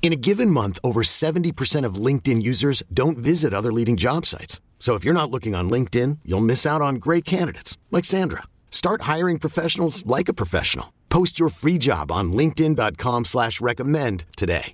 In 0.00 0.12
a 0.12 0.16
given 0.16 0.50
month, 0.50 0.78
over 0.82 1.02
70% 1.02 1.84
of 1.84 1.96
LinkedIn 1.96 2.40
users 2.40 2.82
don't 2.94 3.18
visit 3.18 3.52
other 3.52 3.72
leading 3.72 3.98
job 3.98 4.24
sites. 4.24 4.62
So 4.78 4.94
if 4.94 5.04
you're 5.04 5.12
not 5.12 5.30
looking 5.30 5.54
on 5.54 5.68
LinkedIn, 5.68 6.20
you'll 6.24 6.40
miss 6.40 6.64
out 6.64 6.80
on 6.80 6.94
great 6.94 7.26
candidates 7.26 7.76
like 7.90 8.06
Sandra. 8.06 8.44
Start 8.70 9.02
hiring 9.02 9.38
professionals 9.38 10.06
like 10.06 10.30
a 10.30 10.32
professional. 10.32 10.94
Post 11.10 11.38
your 11.38 11.50
free 11.50 11.76
job 11.76 12.10
on 12.10 12.32
LinkedIn.com 12.32 13.26
slash 13.26 13.60
recommend 13.60 14.24
today. 14.36 14.72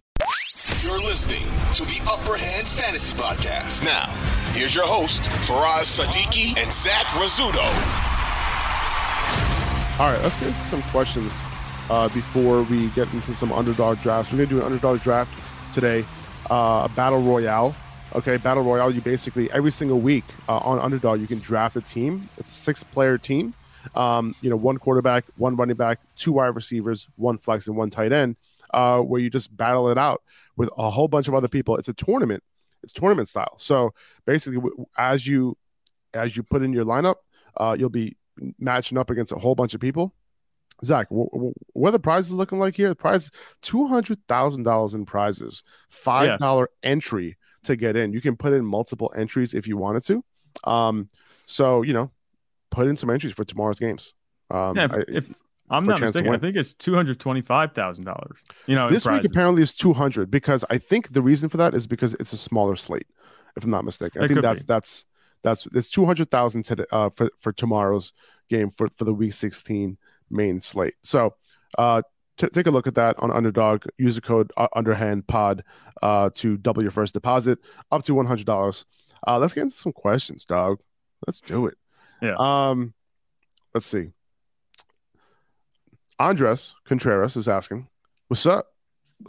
You're 0.83 1.01
listening 1.01 1.43
to 1.75 1.85
the 1.85 2.01
Upper 2.09 2.37
Hand 2.37 2.69
Fantasy 2.69 3.17
Podcast. 3.17 3.83
Now, 3.83 4.07
here's 4.53 4.75
your 4.75 4.87
host, 4.87 5.23
Faraz 5.49 5.99
Sadiki 5.99 6.57
and 6.63 6.73
Zach 6.73 7.07
Rizzuto. 7.17 7.65
All 9.99 10.13
right, 10.13 10.23
let's 10.23 10.37
get 10.39 10.49
into 10.49 10.61
some 10.61 10.83
questions 10.83 11.33
uh, 11.91 12.09
before 12.09 12.63
we 12.65 12.89
get 12.91 13.13
into 13.13 13.35
some 13.35 13.53
underdog 13.53 14.01
drafts. 14.01 14.33
We're 14.33 14.39
going 14.39 14.49
to 14.49 14.55
do 14.55 14.61
an 14.61 14.67
underdog 14.67 15.01
draft 15.03 15.31
today, 15.75 16.05
uh, 16.51 16.89
a 16.91 16.93
battle 16.95 17.21
royale. 17.23 17.75
Okay, 18.15 18.37
battle 18.37 18.63
royale. 18.63 18.91
You 18.91 19.01
basically 19.01 19.51
every 19.51 19.73
single 19.73 20.01
week 20.01 20.25
uh, 20.49 20.59
on 20.59 20.79
underdog 20.79 21.21
you 21.21 21.27
can 21.27 21.41
draft 21.41 21.77
a 21.77 21.81
team. 21.81 22.29
It's 22.39 22.51
a 22.51 22.55
six-player 22.55 23.19
team. 23.19 23.55
Um, 23.95 24.35
you 24.41 24.49
know, 24.49 24.57
one 24.57 24.79
quarterback, 24.79 25.25
one 25.37 25.57
running 25.57 25.77
back, 25.77 25.99
two 26.17 26.33
wide 26.33 26.55
receivers, 26.55 27.09
one 27.17 27.39
flex, 27.39 27.67
and 27.67 27.77
one 27.77 27.91
tight 27.91 28.13
end. 28.13 28.37
Uh, 28.73 28.99
where 29.01 29.21
you 29.21 29.31
just 29.31 29.57
battle 29.57 29.89
it 29.89 29.99
out 29.99 30.23
with 30.57 30.69
a 30.77 30.91
whole 30.91 31.07
bunch 31.07 31.29
of 31.29 31.35
other 31.35 31.47
people. 31.47 31.77
It's 31.77 31.89
a 31.89 31.93
tournament. 31.93 32.43
It's 32.83 32.93
tournament 32.93 33.29
style. 33.29 33.55
So 33.59 33.95
basically, 34.27 34.69
as 34.99 35.27
you 35.27 35.57
as 36.13 36.37
you 36.37 36.43
put 36.43 36.63
in 36.63 36.73
your 36.73 36.85
lineup, 36.85 37.17
uh, 37.57 37.77
you'll 37.79 37.91
be 37.91 38.17
matching 38.59 38.99
up 38.99 39.11
against 39.11 39.33
a 39.33 39.37
whole 39.37 39.55
bunch 39.55 39.75
of 39.75 39.81
people 39.81 40.13
Zach, 40.83 41.07
what 41.09 41.89
are 41.89 41.93
the 41.93 41.99
prizes 41.99 42.33
looking 42.33 42.59
like 42.59 42.77
here? 42.77 42.89
The 42.89 42.95
prize 42.95 43.31
two 43.63 43.87
hundred 43.87 44.19
thousand 44.27 44.65
dollars 44.65 44.95
in 44.95 45.05
prizes, 45.05 45.63
five 45.89 46.39
dollar 46.39 46.69
yeah. 46.83 46.91
entry 46.91 47.37
to 47.65 47.77
get 47.77 47.97
in. 47.97 48.13
You 48.13 48.21
can 48.21 48.37
put 48.37 48.53
in 48.53 48.65
multiple 48.65 49.13
entries 49.17 49.55
if 49.55 49.67
you 49.67 49.77
wanted 49.77 50.05
to. 50.05 50.25
Um, 50.71 51.09
so 51.47 51.83
you 51.83 51.93
know, 51.93 52.11
put 52.71 52.87
in 52.87 52.97
some 52.97 53.11
entries 53.11 53.35
for 53.35 53.45
tomorrow's 53.45 53.79
games. 53.79 54.15
Um, 54.51 54.77
yeah, 54.77 54.85
if, 54.85 54.93
I, 54.93 55.05
if 55.09 55.35
I'm 55.71 55.85
not 55.85 56.01
mistaken, 56.01 56.35
I 56.35 56.39
think 56.39 56.57
it's 56.57 56.75
two 56.75 56.95
hundred 56.95 57.21
twenty 57.21 57.41
five 57.41 57.73
thousand 57.73 58.05
dollars. 58.05 58.37
You 58.67 58.75
know, 58.75 58.89
this 58.89 59.07
week 59.07 59.25
apparently 59.25 59.63
is 59.63 59.75
two 59.75 59.93
hundred 59.93 60.31
because 60.31 60.65
I 60.71 60.79
think 60.79 61.13
the 61.13 61.23
reason 61.23 61.49
for 61.49 61.57
that 61.59 61.75
is 61.75 61.87
because 61.87 62.15
it's 62.15 62.33
a 62.33 62.39
smaller 62.39 62.77
slate. 62.77 63.07
If 63.57 63.65
I'm 63.65 63.71
not 63.71 63.85
mistaken, 63.85 64.23
I 64.23 64.27
think 64.27 64.43
that's 64.43 64.61
be. 64.61 64.67
that's 64.67 65.07
that's 65.43 65.67
it's 65.73 65.89
two 65.89 66.05
hundred 66.05 66.31
thousand 66.31 66.65
today 66.65 66.85
uh, 66.91 67.11
for 67.11 67.31
for 67.41 67.53
tomorrow's 67.53 68.13
game 68.51 68.71
for 68.71 68.89
for 68.89 69.05
the 69.05 69.15
week 69.15 69.33
sixteen 69.33 69.97
main 70.31 70.61
slate. 70.61 70.95
So 71.03 71.35
uh, 71.79 72.03
t- 72.37 72.49
take 72.49 72.67
a 72.67 72.71
look 72.71 72.87
at 72.87 72.95
that 72.95 73.19
on 73.19 73.31
Underdog. 73.31 73.85
Use 73.99 74.15
the 74.15 74.21
code 74.21 74.53
uh, 74.57 74.69
Underhand 74.75 75.27
Pod 75.27 75.65
uh, 76.03 76.31
to 76.35 76.57
double 76.57 76.83
your 76.83 76.91
first 76.91 77.15
deposit 77.15 77.59
up 77.91 78.05
to 78.05 78.15
one 78.15 78.27
hundred 78.27 78.47
dollars. 78.47 78.85
Uh, 79.27 79.39
let's 79.39 79.55
get 79.55 79.63
into 79.63 79.77
some 79.77 79.93
questions, 79.93 80.45
dog. 80.45 80.81
Let's 81.27 81.41
do 81.41 81.67
it. 81.67 81.79
Yeah. 82.21 82.37
Um, 82.39 82.95
let's 83.73 83.87
see. 83.87 84.11
Andres 86.19 86.75
Contreras 86.85 87.37
is 87.37 87.49
asking, 87.49 87.89
"What's 88.29 88.47
up? 88.47 88.67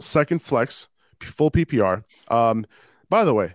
Second 0.00 0.42
flex, 0.42 0.88
full 1.20 1.50
PPR. 1.50 2.04
Um, 2.28 2.66
by 3.08 3.24
the 3.24 3.34
way, 3.34 3.54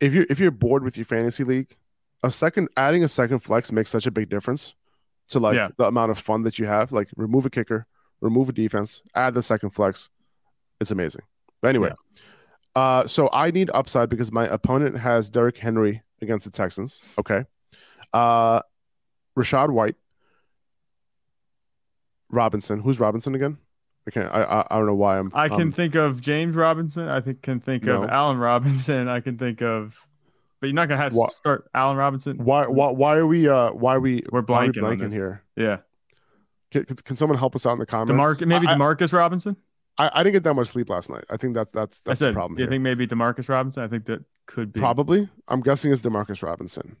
if 0.00 0.14
you're 0.14 0.26
if 0.30 0.38
you're 0.38 0.50
bored 0.50 0.82
with 0.82 0.96
your 0.96 1.06
fantasy 1.06 1.44
league, 1.44 1.76
a 2.22 2.30
second 2.30 2.68
adding 2.76 3.04
a 3.04 3.08
second 3.08 3.40
flex 3.40 3.70
makes 3.72 3.90
such 3.90 4.06
a 4.06 4.10
big 4.10 4.28
difference 4.28 4.74
to 5.28 5.38
like 5.38 5.56
yeah. 5.56 5.68
the 5.76 5.84
amount 5.84 6.10
of 6.10 6.18
fun 6.18 6.42
that 6.42 6.58
you 6.58 6.66
have. 6.66 6.92
Like 6.92 7.08
remove 7.16 7.46
a 7.46 7.50
kicker, 7.50 7.86
remove 8.20 8.48
a 8.48 8.52
defense, 8.52 9.02
add 9.14 9.34
the 9.34 9.42
second 9.42 9.70
flex. 9.70 10.10
It's 10.80 10.90
amazing. 10.90 11.22
But 11.60 11.68
anyway, 11.68 11.92
yeah. 12.76 12.82
uh, 12.82 13.06
so 13.06 13.28
I 13.32 13.50
need 13.50 13.70
upside 13.74 14.08
because 14.08 14.30
my 14.32 14.46
opponent 14.46 14.96
has 14.96 15.30
Derrick 15.30 15.58
Henry 15.58 16.02
against 16.22 16.44
the 16.44 16.50
Texans. 16.50 17.02
Okay. 17.18 17.44
Uh, 18.12 18.60
Rachaad 19.36 19.70
White, 19.70 19.96
Robinson. 22.30 22.80
Who's 22.80 23.00
Robinson 23.00 23.34
again? 23.34 23.58
I 24.06 24.10
can't. 24.10 24.32
I 24.32 24.42
I, 24.42 24.66
I 24.70 24.76
don't 24.78 24.86
know 24.86 24.94
why 24.94 25.18
I'm. 25.18 25.30
I 25.34 25.48
can 25.48 25.62
um, 25.62 25.72
think 25.72 25.94
of 25.94 26.20
James 26.20 26.56
Robinson. 26.56 27.08
I 27.08 27.20
think 27.20 27.42
can 27.42 27.60
think 27.60 27.84
no. 27.84 28.02
of 28.02 28.10
Allen 28.10 28.38
Robinson. 28.38 29.08
I 29.08 29.20
can 29.20 29.36
think 29.36 29.62
of 29.62 29.94
but 30.60 30.66
you're 30.66 30.74
not 30.74 30.88
gonna 30.88 31.00
have 31.00 31.12
to 31.12 31.28
start 31.34 31.70
Allen 31.74 31.96
Robinson. 31.96 32.38
Why? 32.38 32.66
Why? 32.66 32.90
Why 32.90 33.16
are 33.16 33.26
we? 33.26 33.48
Uh, 33.48 33.72
why 33.72 33.94
are 33.94 34.00
we? 34.00 34.22
We're 34.30 34.42
blanking, 34.42 34.76
we 34.76 34.96
blanking 34.96 35.12
here. 35.12 35.42
Yeah. 35.56 35.78
Can, 36.70 36.84
can, 36.84 37.16
someone 37.16 37.38
help 37.38 37.56
us 37.56 37.64
out 37.64 37.72
in 37.72 37.78
the 37.78 37.86
comments? 37.86 38.38
DeMar- 38.38 38.46
maybe 38.46 38.66
I, 38.66 38.74
Demarcus 38.74 39.12
Robinson. 39.12 39.56
I, 39.96 40.10
I 40.12 40.22
didn't 40.22 40.34
get 40.34 40.42
that 40.44 40.54
much 40.54 40.68
sleep 40.68 40.90
last 40.90 41.08
night. 41.08 41.24
I 41.30 41.36
think 41.36 41.54
that's 41.54 41.70
that's 41.70 42.00
that's 42.00 42.18
said, 42.18 42.30
the 42.30 42.32
problem. 42.34 42.56
Do 42.56 42.62
you 42.62 42.66
here. 42.66 42.72
think 42.72 42.82
maybe 42.82 43.06
Demarcus 43.06 43.48
Robinson? 43.48 43.82
I 43.82 43.88
think 43.88 44.04
that 44.06 44.24
could 44.46 44.72
be 44.72 44.80
probably. 44.80 45.28
I'm 45.48 45.60
guessing 45.60 45.92
it's 45.92 46.02
Demarcus 46.02 46.42
Robinson. 46.42 46.96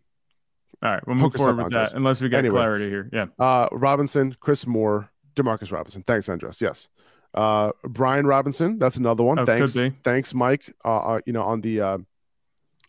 All 0.82 0.92
right, 0.92 1.06
we'll 1.06 1.16
move 1.16 1.32
Focus 1.32 1.42
forward 1.44 1.64
with 1.64 1.72
that 1.72 1.94
unless 1.94 2.20
we 2.20 2.28
get 2.28 2.38
anyway, 2.38 2.54
clarity 2.54 2.88
here. 2.88 3.10
Yeah. 3.12 3.26
Uh, 3.38 3.68
Robinson, 3.72 4.36
Chris 4.40 4.66
Moore, 4.66 5.10
Demarcus 5.34 5.72
Robinson. 5.72 6.02
Thanks, 6.06 6.28
Andres. 6.28 6.60
Yes. 6.60 6.88
Uh, 7.34 7.72
Brian 7.84 8.26
Robinson. 8.26 8.78
That's 8.78 8.96
another 8.96 9.24
one. 9.24 9.38
Oh, 9.38 9.44
thanks. 9.44 9.76
Thanks, 10.02 10.34
Mike. 10.34 10.74
Uh, 10.84 10.98
uh, 10.98 11.20
you 11.26 11.32
know, 11.32 11.42
on 11.42 11.60
the 11.60 12.04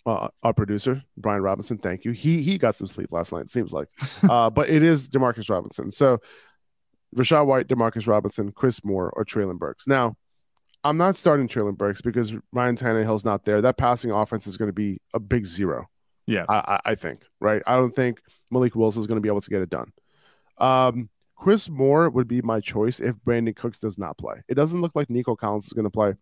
uh, 0.09 0.29
our 0.43 0.53
producer 0.53 1.03
Brian 1.17 1.41
Robinson. 1.41 1.77
Thank 1.77 2.05
you. 2.05 2.11
He 2.11 2.41
he 2.41 2.57
got 2.57 2.75
some 2.75 2.87
sleep 2.87 3.11
last 3.11 3.31
night. 3.31 3.41
It 3.41 3.51
seems 3.51 3.71
like, 3.71 3.87
uh, 4.23 4.49
but 4.49 4.69
it 4.69 4.83
is 4.83 5.07
Demarcus 5.09 5.49
Robinson. 5.49 5.91
So 5.91 6.19
Rachaad 7.15 7.45
White, 7.45 7.67
Demarcus 7.67 8.07
Robinson, 8.07 8.51
Chris 8.51 8.83
Moore, 8.83 9.11
or 9.15 9.25
Treylon 9.25 9.57
Burks. 9.57 9.87
Now, 9.87 10.15
I'm 10.83 10.97
not 10.97 11.15
starting 11.15 11.47
Treylon 11.47 11.77
Burks 11.77 12.01
because 12.01 12.33
Ryan 12.53 12.75
Tannehill's 12.75 13.25
not 13.25 13.45
there. 13.45 13.61
That 13.61 13.77
passing 13.77 14.11
offense 14.11 14.47
is 14.47 14.57
going 14.57 14.69
to 14.69 14.73
be 14.73 14.99
a 15.13 15.19
big 15.19 15.45
zero. 15.45 15.87
Yeah, 16.25 16.45
I, 16.47 16.55
I, 16.55 16.79
I 16.91 16.95
think 16.95 17.23
right. 17.39 17.61
I 17.65 17.75
don't 17.75 17.95
think 17.95 18.21
Malik 18.51 18.75
Willis 18.75 18.97
is 18.97 19.07
going 19.07 19.17
to 19.17 19.21
be 19.21 19.29
able 19.29 19.41
to 19.41 19.49
get 19.49 19.61
it 19.61 19.69
done. 19.69 19.91
Um, 20.57 21.09
Chris 21.35 21.69
Moore 21.69 22.09
would 22.09 22.27
be 22.27 22.41
my 22.41 22.59
choice 22.59 22.99
if 22.99 23.15
Brandin 23.25 23.55
Cooks 23.55 23.79
does 23.79 23.97
not 23.97 24.17
play. 24.17 24.35
It 24.47 24.55
doesn't 24.55 24.81
look 24.81 24.91
like 24.93 25.09
Nico 25.09 25.35
Collins 25.35 25.67
is 25.67 25.73
going 25.73 25.85
to 25.85 25.89
play 25.89 26.13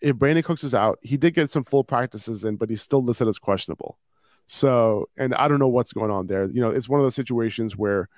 if 0.00 0.16
Brandin 0.16 0.44
Cooks 0.44 0.64
is 0.64 0.74
out, 0.74 0.98
he 1.02 1.16
did 1.16 1.34
get 1.34 1.50
some 1.50 1.64
full 1.64 1.84
practices 1.84 2.44
in, 2.44 2.56
but 2.56 2.70
he's 2.70 2.82
still 2.82 3.02
listed 3.02 3.28
as 3.28 3.38
questionable. 3.38 3.98
So, 4.46 5.08
and 5.16 5.34
I 5.34 5.48
don't 5.48 5.58
know 5.58 5.68
what's 5.68 5.92
going 5.92 6.10
on 6.10 6.26
there. 6.26 6.46
You 6.46 6.60
know, 6.60 6.70
it's 6.70 6.88
one 6.88 7.00
of 7.00 7.04
those 7.04 7.14
situations 7.14 7.76
where 7.76 8.08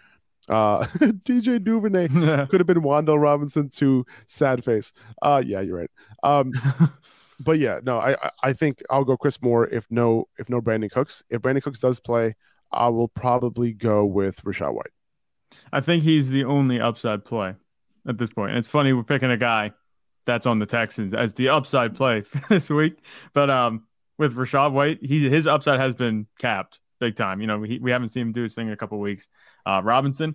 uh 0.48 0.84
DJ 1.24 1.62
Duvernay 1.62 2.08
could 2.48 2.60
have 2.60 2.66
been 2.66 2.82
Wan'Dale 2.82 3.20
Robinson 3.20 3.68
to 3.70 4.06
sad 4.26 4.64
face. 4.64 4.92
Uh 5.22 5.42
yeah, 5.44 5.60
you're 5.60 5.78
right. 5.78 5.90
Um 6.22 6.52
but 7.40 7.58
yeah, 7.58 7.80
no, 7.82 7.98
I 7.98 8.30
I 8.42 8.52
think 8.52 8.82
I'll 8.90 9.04
go 9.04 9.16
Chris 9.16 9.40
Moore 9.42 9.66
if 9.66 9.86
no 9.90 10.28
if 10.38 10.48
no 10.48 10.60
Brandin 10.60 10.90
Cooks. 10.90 11.22
If 11.30 11.42
Brandin 11.42 11.62
Cooks 11.62 11.80
does 11.80 11.98
play, 12.00 12.34
I 12.70 12.88
will 12.88 13.08
probably 13.08 13.72
go 13.72 14.04
with 14.04 14.42
Rachaad 14.44 14.74
White. 14.74 14.92
I 15.72 15.80
think 15.80 16.04
he's 16.04 16.30
the 16.30 16.44
only 16.44 16.80
upside 16.80 17.24
play 17.24 17.54
at 18.06 18.18
this 18.18 18.30
point. 18.30 18.50
And 18.50 18.58
it's 18.58 18.68
funny 18.68 18.92
we're 18.92 19.02
picking 19.02 19.30
a 19.30 19.36
guy 19.36 19.72
that's 20.26 20.46
on 20.46 20.58
the 20.58 20.66
Texans 20.66 21.14
as 21.14 21.34
the 21.34 21.48
upside 21.48 21.94
play 21.94 22.24
this 22.48 22.68
week. 22.68 22.98
But 23.32 23.50
um, 23.50 23.84
with 24.18 24.34
Rachaad 24.34 24.72
White, 24.72 24.98
he 25.02 25.28
his 25.28 25.46
upside 25.46 25.80
has 25.80 25.94
been 25.94 26.26
capped 26.38 26.78
big 26.98 27.16
time. 27.16 27.40
You 27.40 27.46
know, 27.46 27.58
we, 27.58 27.78
we 27.78 27.90
haven't 27.90 28.10
seen 28.10 28.22
him 28.22 28.32
do 28.32 28.42
his 28.42 28.54
thing 28.54 28.66
in 28.66 28.72
a 28.72 28.76
couple 28.76 28.98
weeks. 28.98 29.28
Uh, 29.64 29.80
Robinson, 29.82 30.34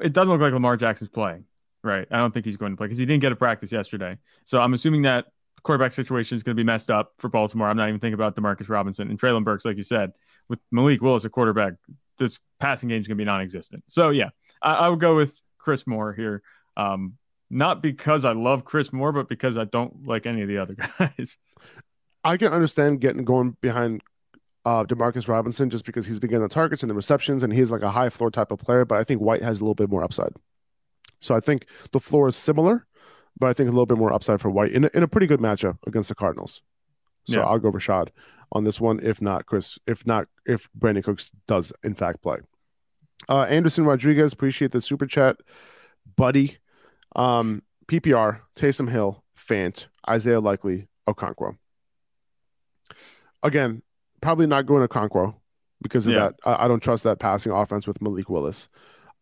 it 0.00 0.12
doesn't 0.12 0.30
look 0.30 0.40
like 0.40 0.52
Lamar 0.52 0.76
Jackson's 0.76 1.10
playing, 1.10 1.44
right? 1.82 2.06
I 2.10 2.18
don't 2.18 2.32
think 2.32 2.46
he's 2.46 2.56
going 2.56 2.72
to 2.72 2.76
play 2.76 2.86
because 2.86 2.98
he 2.98 3.06
didn't 3.06 3.22
get 3.22 3.32
a 3.32 3.36
practice 3.36 3.72
yesterday. 3.72 4.18
So 4.44 4.58
I'm 4.60 4.74
assuming 4.74 5.02
that 5.02 5.26
quarterback 5.62 5.92
situation 5.92 6.36
is 6.36 6.42
going 6.42 6.56
to 6.56 6.60
be 6.60 6.64
messed 6.64 6.90
up 6.90 7.12
for 7.18 7.28
Baltimore. 7.28 7.68
I'm 7.68 7.76
not 7.76 7.88
even 7.88 8.00
thinking 8.00 8.14
about 8.14 8.36
Demarcus 8.36 8.68
Robinson 8.68 9.10
and 9.10 9.20
Treylon 9.20 9.44
Burks, 9.44 9.64
like 9.64 9.76
you 9.76 9.82
said, 9.82 10.12
with 10.48 10.58
Malik 10.70 11.02
Willis 11.02 11.24
a 11.24 11.30
quarterback. 11.30 11.74
This 12.18 12.38
passing 12.58 12.88
game 12.88 13.00
is 13.00 13.06
going 13.06 13.16
to 13.16 13.22
be 13.22 13.26
non-existent. 13.26 13.84
So 13.88 14.10
yeah, 14.10 14.30
I, 14.62 14.74
I 14.74 14.88
would 14.88 15.00
go 15.00 15.16
with 15.16 15.34
Chris 15.58 15.86
Moore 15.86 16.12
here. 16.12 16.42
Um, 16.76 17.17
not 17.50 17.82
because 17.82 18.24
I 18.24 18.32
love 18.32 18.64
Chris 18.64 18.92
Moore, 18.92 19.12
but 19.12 19.28
because 19.28 19.56
I 19.56 19.64
don't 19.64 20.06
like 20.06 20.26
any 20.26 20.42
of 20.42 20.48
the 20.48 20.58
other 20.58 20.74
guys. 20.98 21.38
I 22.24 22.36
can 22.36 22.52
understand 22.52 23.00
getting 23.00 23.24
going 23.24 23.56
behind 23.60 24.02
uh, 24.64 24.84
Demarcus 24.84 25.28
Robinson 25.28 25.70
just 25.70 25.84
because 25.84 26.06
he's 26.06 26.18
been 26.18 26.30
getting 26.30 26.42
the 26.42 26.48
targets 26.48 26.82
and 26.82 26.90
the 26.90 26.94
receptions, 26.94 27.42
and 27.42 27.52
he's 27.52 27.70
like 27.70 27.82
a 27.82 27.90
high 27.90 28.10
floor 28.10 28.30
type 28.30 28.50
of 28.50 28.58
player. 28.58 28.84
But 28.84 28.98
I 28.98 29.04
think 29.04 29.20
White 29.20 29.42
has 29.42 29.60
a 29.60 29.64
little 29.64 29.74
bit 29.74 29.88
more 29.88 30.04
upside. 30.04 30.32
So 31.20 31.34
I 31.34 31.40
think 31.40 31.66
the 31.92 32.00
floor 32.00 32.28
is 32.28 32.36
similar, 32.36 32.86
but 33.38 33.48
I 33.48 33.52
think 33.52 33.68
a 33.68 33.72
little 33.72 33.86
bit 33.86 33.98
more 33.98 34.12
upside 34.12 34.40
for 34.40 34.50
White 34.50 34.72
in 34.72 34.84
a, 34.84 34.90
in 34.94 35.02
a 35.02 35.08
pretty 35.08 35.26
good 35.26 35.40
matchup 35.40 35.78
against 35.86 36.08
the 36.08 36.14
Cardinals. 36.14 36.62
So 37.24 37.40
Yeah. 37.40 37.46
I'll 37.46 37.58
go 37.58 37.72
Rachaad 37.72 38.08
on 38.52 38.64
this 38.64 38.80
one. 38.80 39.00
If 39.02 39.20
not, 39.20 39.46
Chris. 39.46 39.78
If 39.86 40.06
not, 40.06 40.28
if 40.46 40.68
Brandin 40.78 41.04
Cooks 41.04 41.32
does 41.46 41.72
in 41.82 41.94
fact 41.94 42.22
play. 42.22 42.38
Uh, 43.28 43.42
Anderson 43.42 43.84
Rodriguez, 43.84 44.32
appreciate 44.32 44.70
the 44.70 44.80
super 44.80 45.06
chat, 45.06 45.36
buddy. 46.16 46.58
Um, 47.16 47.62
PPR, 47.86 48.40
Taysom 48.54 48.90
Hill, 48.90 49.22
Fant, 49.36 49.86
Isaiah 50.08 50.40
Likely, 50.40 50.88
Okonkwo. 51.08 51.56
Again, 53.42 53.82
probably 54.20 54.46
not 54.46 54.66
going 54.66 54.82
to 54.86 54.88
Okonkwo 54.88 55.34
because 55.80 56.06
of 56.06 56.12
Yeah. 56.14 56.18
that. 56.20 56.34
I, 56.44 56.64
I 56.64 56.68
don't 56.68 56.82
trust 56.82 57.04
that 57.04 57.18
passing 57.18 57.52
offense 57.52 57.86
with 57.86 58.02
Malik 58.02 58.28
Willis. 58.28 58.68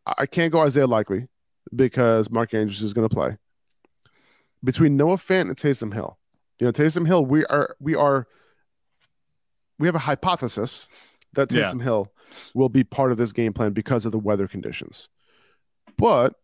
I, 0.07 0.15
I 0.21 0.27
can't 0.27 0.53
go 0.53 0.61
Isaiah 0.61 0.87
Likely 0.87 1.29
because 1.75 2.31
Mark 2.31 2.55
Andrews 2.55 2.83
is 2.83 2.93
going 2.93 3.09
to 3.09 3.15
play. 3.15 3.37
Between 4.65 4.97
Noah 4.97 5.17
Fant 5.17 5.43
and 5.43 5.57
Taysom 5.57 5.93
Hill, 5.93 6.19
you 6.59 6.67
know, 6.67 6.73
Taysom 6.73 7.07
Hill, 7.07 7.25
we 7.27 7.45
are 7.47 7.77
we 7.79 7.95
are 7.95 8.27
we 9.79 9.87
have 9.87 9.95
a 9.95 9.99
hypothesis 10.01 10.89
that 11.35 11.53
Yeah. 11.53 11.63
Taysom 11.65 11.83
Hill 11.83 12.11
will 12.55 12.71
be 12.71 12.83
part 12.83 13.13
of 13.13 13.19
this 13.19 13.33
game 13.33 13.53
plan 13.53 13.73
because 13.73 14.07
of 14.07 14.13
the 14.13 14.19
weather 14.19 14.49
conditions. 14.49 15.09
But 15.99 16.35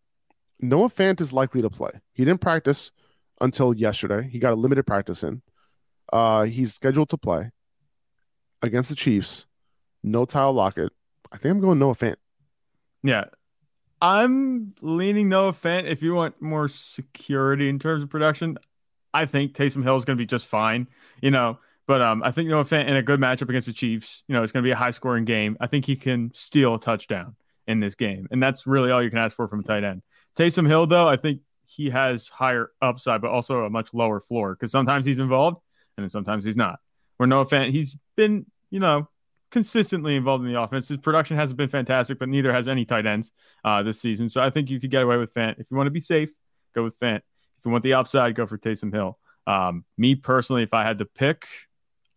Noah 0.63 0.89
Fant 0.89 1.21
is 1.21 1.33
likely 1.33 1.61
to 1.61 1.69
play. 1.69 1.91
He 2.13 2.25
didn't 2.25 2.41
practice 2.41 2.93
until 3.41 3.75
yesterday. 3.75 4.29
He 4.31 4.39
got 4.39 4.53
a 4.53 4.57
limited 4.57 4.87
practice 4.87 5.25
in. 5.25 5.43
Uh, 6.13 6.45
he's 6.45 6.73
scheduled 6.73 7.11
to 7.11 7.19
play 7.19 7.51
against 8.63 8.89
the 8.89 8.95
Chiefs. 8.95 9.47
No 10.03 10.25
Tyler 10.25 10.53
Lockett. 10.53 10.93
I 11.33 11.39
think 11.39 11.53
I'm 11.53 11.61
going 11.61 11.79
Noah 11.79 11.97
Fant. 11.97 12.17
Yeah. 13.03 13.25
I'm 14.01 14.75
leaning 14.81 15.29
Noah 15.29 15.53
Fant. 15.53 15.91
If 15.91 16.03
you 16.03 16.15
want 16.15 16.41
more 16.41 16.69
security 16.69 17.69
in 17.69 17.79
terms 17.79 18.03
of 18.03 18.11
production, 18.11 18.59
I 19.13 19.27
think 19.27 19.55
Taysom 19.55 19.83
Hill 19.83 19.97
is 19.97 20.05
going 20.05 20.17
to 20.17 20.23
be 20.23 20.27
just 20.27 20.47
fine, 20.47 20.89
you 21.21 21.31
know. 21.31 21.59
But 21.87 22.01
um, 22.01 22.23
I 22.23 22.31
think 22.31 22.49
Noah 22.49 22.65
Fant 22.65 22.89
in 22.89 22.97
a 22.97 23.03
good 23.03 23.21
matchup 23.21 23.49
against 23.49 23.67
the 23.67 23.73
Chiefs, 23.73 24.23
you 24.29 24.35
know, 24.35 24.43
it's 24.43 24.53
going 24.53 24.63
to 24.63 24.67
be 24.67 24.73
a 24.73 24.77
high 24.77 24.93
scoring 24.93 25.25
game. 25.25 25.57
I 25.61 25.67
think 25.67 25.85
he 25.85 25.97
can 25.97 26.31
steal 26.35 26.77
a 26.77 26.81
touchdown 26.81 27.35
in 27.67 27.81
this 27.81 27.95
game. 27.95 28.29
And 28.31 28.43
that's 28.43 28.67
really 28.67 28.91
all 28.91 29.03
you 29.03 29.11
can 29.11 29.19
ask 29.19 29.35
for 29.35 29.49
from 29.49 29.61
a 29.61 29.63
tight 29.65 29.85
end. 29.85 30.03
Taysom 30.37 30.67
Hill, 30.67 30.87
though, 30.87 31.09
I 31.09 31.17
think 31.17 31.41
he 31.67 31.91
has 31.91 32.29
higher 32.29 32.71
upside, 32.81 33.21
but 33.21 33.31
also 33.31 33.65
a 33.65 33.71
much 33.71 33.93
lower 33.93 34.21
floor 34.21 34.55
because 34.55 34.71
sometimes 34.71 35.07
he's 35.07 35.19
involved 35.19 35.59
and 35.97 36.05
then 36.05 36.11
sometimes 36.11 36.45
he's 36.45 36.57
not. 36.57 36.81
We're 37.19 37.27
no 37.27 37.45
fan. 37.45 37.71
he's 37.71 37.97
been, 38.17 38.47
you 38.71 38.81
know, 38.81 39.09
consistently 39.51 40.17
involved 40.17 40.45
in 40.45 40.53
the 40.53 40.61
offense. 40.61 40.89
His 40.89 40.99
production 40.99 41.37
hasn't 41.37 41.57
been 41.57 41.69
fantastic, 41.69 42.19
but 42.19 42.29
neither 42.29 42.53
has 42.53 42.69
any 42.69 42.85
tight 42.85 43.07
ends 43.07 43.33
uh, 43.65 43.83
this 43.83 44.01
season. 44.01 44.29
So 44.29 44.41
I 44.41 44.51
think 44.51 44.71
you 44.71 44.81
could 44.81 44.91
get 44.91 45.03
away 45.03 45.17
with 45.19 45.33
Fant. 45.35 45.59
If 45.59 45.67
you 45.71 45.77
want 45.77 45.87
to 45.87 45.93
be 45.93 46.01
safe, 46.01 46.31
go 46.75 46.83
with 46.83 46.99
Fant. 46.99 47.19
If 47.19 47.65
you 47.65 47.71
want 47.71 47.85
the 47.85 47.95
upside, 47.95 48.35
go 48.35 48.47
for 48.47 48.59
Taysom 48.59 48.93
Hill. 48.93 49.19
Um, 49.47 49.85
me 49.97 50.15
personally, 50.15 50.63
if 50.63 50.75
I 50.75 50.85
had 50.85 50.99
to 50.99 51.05
pick, 51.05 51.47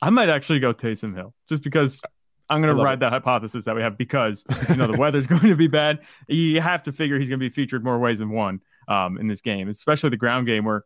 I 0.01 0.09
might 0.09 0.29
actually 0.29 0.59
go 0.59 0.73
Taysom 0.73 1.15
Hill 1.15 1.33
just 1.47 1.61
because 1.61 2.01
I'm 2.49 2.61
going 2.61 2.75
to 2.75 2.83
ride 2.83 2.99
that 2.99 3.11
hypothesis 3.11 3.65
that 3.65 3.75
we 3.75 3.81
have 3.81 3.97
because 3.97 4.43
you 4.69 4.75
know 4.75 4.87
the 4.87 4.97
weather's 4.97 5.27
going 5.27 5.41
to 5.41 5.55
be 5.55 5.67
bad. 5.67 5.99
You 6.27 6.61
have 6.61 6.83
to 6.83 6.91
figure 6.91 7.17
he's 7.17 7.29
going 7.29 7.39
to 7.39 7.45
be 7.45 7.53
featured 7.53 7.83
more 7.83 7.97
ways 7.97 8.19
than 8.19 8.29
one 8.29 8.61
um, 8.87 9.17
in 9.17 9.27
this 9.27 9.41
game, 9.41 9.67
especially 9.67 10.11
the 10.11 10.17
ground 10.17 10.45
game 10.45 10.63
where 10.63 10.83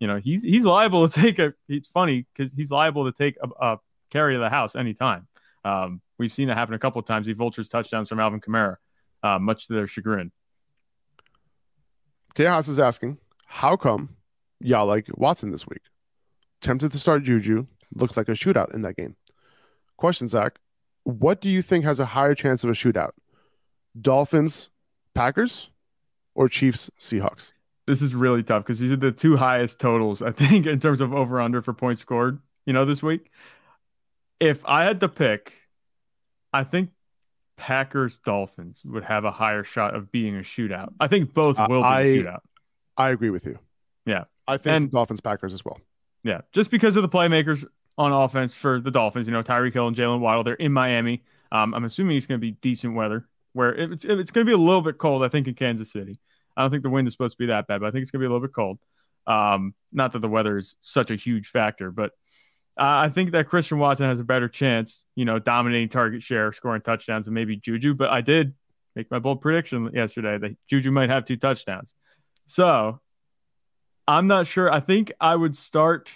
you 0.00 0.06
know 0.06 0.16
he's 0.16 0.42
he's 0.42 0.64
liable 0.64 1.06
to 1.06 1.20
take 1.20 1.38
a. 1.38 1.54
It's 1.68 1.88
funny 1.88 2.26
because 2.34 2.52
he's 2.52 2.70
liable 2.70 3.10
to 3.10 3.16
take 3.16 3.36
a, 3.42 3.48
a 3.64 3.78
carry 4.10 4.34
to 4.34 4.40
the 4.40 4.50
house 4.50 4.74
anytime. 4.74 5.28
Um, 5.64 6.00
we've 6.18 6.32
seen 6.32 6.48
it 6.48 6.56
happen 6.56 6.74
a 6.74 6.78
couple 6.78 7.00
of 7.00 7.06
times. 7.06 7.26
He 7.26 7.34
vultures 7.34 7.68
touchdowns 7.68 8.08
from 8.08 8.18
Alvin 8.18 8.40
Kamara, 8.40 8.76
uh, 9.22 9.38
much 9.38 9.66
to 9.68 9.74
their 9.74 9.86
chagrin. 9.86 10.32
Tejas 12.34 12.68
is 12.68 12.80
asking, 12.80 13.18
how 13.46 13.76
come 13.76 14.16
y'all 14.60 14.86
like 14.86 15.06
Watson 15.12 15.50
this 15.50 15.66
week? 15.66 15.82
Tempted 16.62 16.92
to 16.92 16.98
start 16.98 17.22
Juju. 17.22 17.66
Looks 17.94 18.16
like 18.16 18.28
a 18.28 18.32
shootout 18.32 18.74
in 18.74 18.82
that 18.82 18.96
game. 18.96 19.16
Question, 19.98 20.28
Zach. 20.28 20.58
What 21.04 21.40
do 21.40 21.48
you 21.48 21.62
think 21.62 21.84
has 21.84 21.98
a 22.00 22.06
higher 22.06 22.34
chance 22.34 22.62
of 22.64 22.70
a 22.70 22.74
shootout? 22.74 23.10
Dolphins, 24.00 24.70
Packers, 25.14 25.70
or 26.34 26.48
Chiefs, 26.48 26.90
Seahawks? 26.98 27.52
This 27.86 28.00
is 28.00 28.14
really 28.14 28.42
tough 28.42 28.62
because 28.64 28.78
these 28.78 28.92
are 28.92 28.96
the 28.96 29.12
two 29.12 29.36
highest 29.36 29.78
totals, 29.80 30.22
I 30.22 30.30
think, 30.32 30.66
in 30.66 30.78
terms 30.80 31.00
of 31.00 31.12
over 31.12 31.40
under 31.40 31.60
for 31.62 31.72
points 31.72 32.00
scored, 32.00 32.38
you 32.66 32.72
know, 32.72 32.84
this 32.84 33.02
week. 33.02 33.30
If 34.40 34.64
I 34.64 34.84
had 34.84 35.00
to 35.00 35.08
pick, 35.08 35.52
I 36.52 36.64
think 36.64 36.90
Packers 37.56 38.18
Dolphins 38.24 38.82
would 38.84 39.04
have 39.04 39.24
a 39.24 39.30
higher 39.30 39.64
shot 39.64 39.94
of 39.94 40.10
being 40.12 40.36
a 40.36 40.40
shootout. 40.40 40.92
I 41.00 41.08
think 41.08 41.34
both 41.34 41.58
I- 41.58 41.66
will 41.68 41.82
be 41.82 41.86
a 41.88 42.22
shootout. 42.22 42.40
I 42.96 43.10
agree 43.10 43.30
with 43.30 43.46
you. 43.46 43.58
Yeah. 44.06 44.24
I 44.46 44.56
think 44.58 44.84
And- 44.84 44.90
Dolphins, 44.92 45.20
Packers 45.20 45.52
as 45.52 45.64
well. 45.64 45.80
Yeah, 46.24 46.42
just 46.52 46.70
because 46.70 46.96
of 46.96 47.02
the 47.02 47.08
playmakers 47.08 47.64
on 47.98 48.12
offense 48.12 48.54
for 48.54 48.80
the 48.80 48.90
Dolphins, 48.90 49.26
you 49.26 49.32
know, 49.32 49.42
Tyreek 49.42 49.72
Hill 49.72 49.88
and 49.88 49.96
Jalen 49.96 50.20
Waddle, 50.20 50.44
they're 50.44 50.54
in 50.54 50.72
Miami. 50.72 51.22
Um, 51.50 51.74
I'm 51.74 51.84
assuming 51.84 52.16
it's 52.16 52.26
going 52.26 52.40
to 52.40 52.44
be 52.44 52.52
decent 52.52 52.94
weather, 52.94 53.28
where 53.52 53.74
it's 53.74 54.04
it's 54.04 54.30
going 54.30 54.46
to 54.46 54.50
be 54.50 54.54
a 54.54 54.58
little 54.58 54.80
bit 54.80 54.98
cold. 54.98 55.22
I 55.22 55.28
think 55.28 55.46
in 55.48 55.54
Kansas 55.54 55.92
City. 55.92 56.18
I 56.56 56.62
don't 56.62 56.70
think 56.70 56.82
the 56.82 56.90
wind 56.90 57.08
is 57.08 57.14
supposed 57.14 57.34
to 57.34 57.38
be 57.38 57.46
that 57.46 57.66
bad, 57.66 57.80
but 57.80 57.86
I 57.86 57.90
think 57.90 58.02
it's 58.02 58.10
going 58.10 58.20
to 58.20 58.24
be 58.24 58.26
a 58.26 58.32
little 58.32 58.46
bit 58.46 58.54
cold. 58.54 58.78
Um, 59.26 59.74
not 59.92 60.12
that 60.12 60.20
the 60.20 60.28
weather 60.28 60.58
is 60.58 60.74
such 60.80 61.10
a 61.10 61.16
huge 61.16 61.48
factor, 61.48 61.90
but 61.90 62.12
I 62.76 63.10
think 63.10 63.32
that 63.32 63.48
Christian 63.48 63.78
Watson 63.78 64.06
has 64.06 64.18
a 64.18 64.24
better 64.24 64.48
chance, 64.48 65.02
you 65.14 65.24
know, 65.24 65.38
dominating 65.38 65.88
target 65.88 66.22
share, 66.22 66.52
scoring 66.52 66.82
touchdowns, 66.82 67.26
and 67.26 67.34
maybe 67.34 67.56
Juju. 67.56 67.94
But 67.94 68.10
I 68.10 68.22
did 68.22 68.54
make 68.96 69.10
my 69.10 69.18
bold 69.18 69.40
prediction 69.40 69.90
yesterday 69.92 70.38
that 70.38 70.56
Juju 70.68 70.90
might 70.90 71.10
have 71.10 71.24
two 71.24 71.36
touchdowns. 71.36 71.94
So 72.46 73.00
I'm 74.06 74.26
not 74.26 74.46
sure. 74.46 74.72
I 74.72 74.80
think 74.80 75.12
I 75.20 75.36
would 75.36 75.56
start 75.56 76.10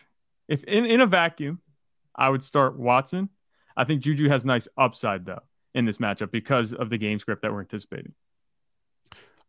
if 0.48 0.64
in, 0.64 0.86
in 0.86 1.00
a 1.00 1.06
vacuum, 1.06 1.60
I 2.16 2.28
would 2.28 2.42
start 2.42 2.78
Watson. 2.78 3.28
I 3.76 3.84
think 3.84 4.02
Juju 4.02 4.28
has 4.28 4.44
nice 4.44 4.66
upside 4.78 5.26
though 5.26 5.42
in 5.74 5.84
this 5.84 5.98
matchup 5.98 6.30
because 6.30 6.72
of 6.72 6.88
the 6.90 6.98
game 6.98 7.18
script 7.18 7.42
that 7.42 7.52
we're 7.52 7.60
anticipating. 7.60 8.14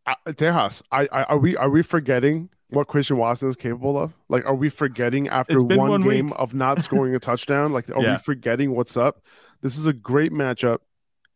Uh, 0.05 0.15
Tejas, 0.27 0.81
I, 0.91 1.07
I, 1.11 1.23
are 1.23 1.37
we 1.37 1.57
are 1.57 1.69
we 1.69 1.81
forgetting 1.81 2.49
what 2.69 2.87
Christian 2.87 3.17
Watson 3.17 3.47
is 3.49 3.55
capable 3.55 3.97
of? 3.97 4.13
Like, 4.29 4.45
are 4.45 4.55
we 4.55 4.69
forgetting 4.69 5.27
after 5.29 5.59
one, 5.59 5.89
one 5.89 6.01
game 6.03 6.27
week. 6.27 6.35
of 6.37 6.53
not 6.53 6.81
scoring 6.83 7.15
a 7.15 7.19
touchdown? 7.19 7.71
Like, 7.73 7.89
are 7.89 8.01
Yeah. 8.01 8.11
we 8.13 8.17
forgetting 8.17 8.75
what's 8.75 8.97
up? 8.97 9.21
This 9.61 9.77
is 9.77 9.85
a 9.87 9.93
great 9.93 10.31
matchup, 10.31 10.79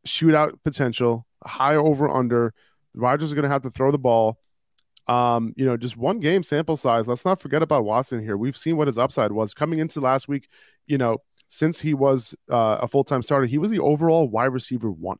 shootout 0.07 0.59
potential, 0.63 1.25
high 1.43 1.75
over 1.75 2.09
under. 2.09 2.53
Rodgers 2.93 3.29
is 3.29 3.33
going 3.33 3.43
to 3.43 3.49
have 3.49 3.63
to 3.63 3.69
throw 3.69 3.91
the 3.91 3.97
ball. 3.97 4.39
Um, 5.07 5.53
you 5.57 5.65
know, 5.65 5.77
just 5.77 5.97
one 5.97 6.19
game 6.19 6.43
sample 6.43 6.77
size. 6.77 7.07
Let's 7.07 7.25
not 7.25 7.41
forget 7.41 7.61
about 7.61 7.83
Watson 7.83 8.23
here. 8.23 8.37
We've 8.37 8.55
seen 8.55 8.77
what 8.77 8.87
his 8.87 8.97
upside 8.97 9.31
was 9.31 9.53
coming 9.53 9.79
into 9.79 9.99
last 9.99 10.27
week. 10.27 10.47
You 10.85 10.97
know, 10.97 11.17
since 11.49 11.81
he 11.81 11.93
was 11.93 12.35
uh, 12.49 12.77
a 12.81 12.87
full 12.87 13.03
time 13.03 13.21
starter, 13.21 13.45
he 13.45 13.57
was 13.57 13.71
the 13.71 13.79
overall 13.79 14.27
wide 14.27 14.45
receiver 14.45 14.89
one. 14.89 15.17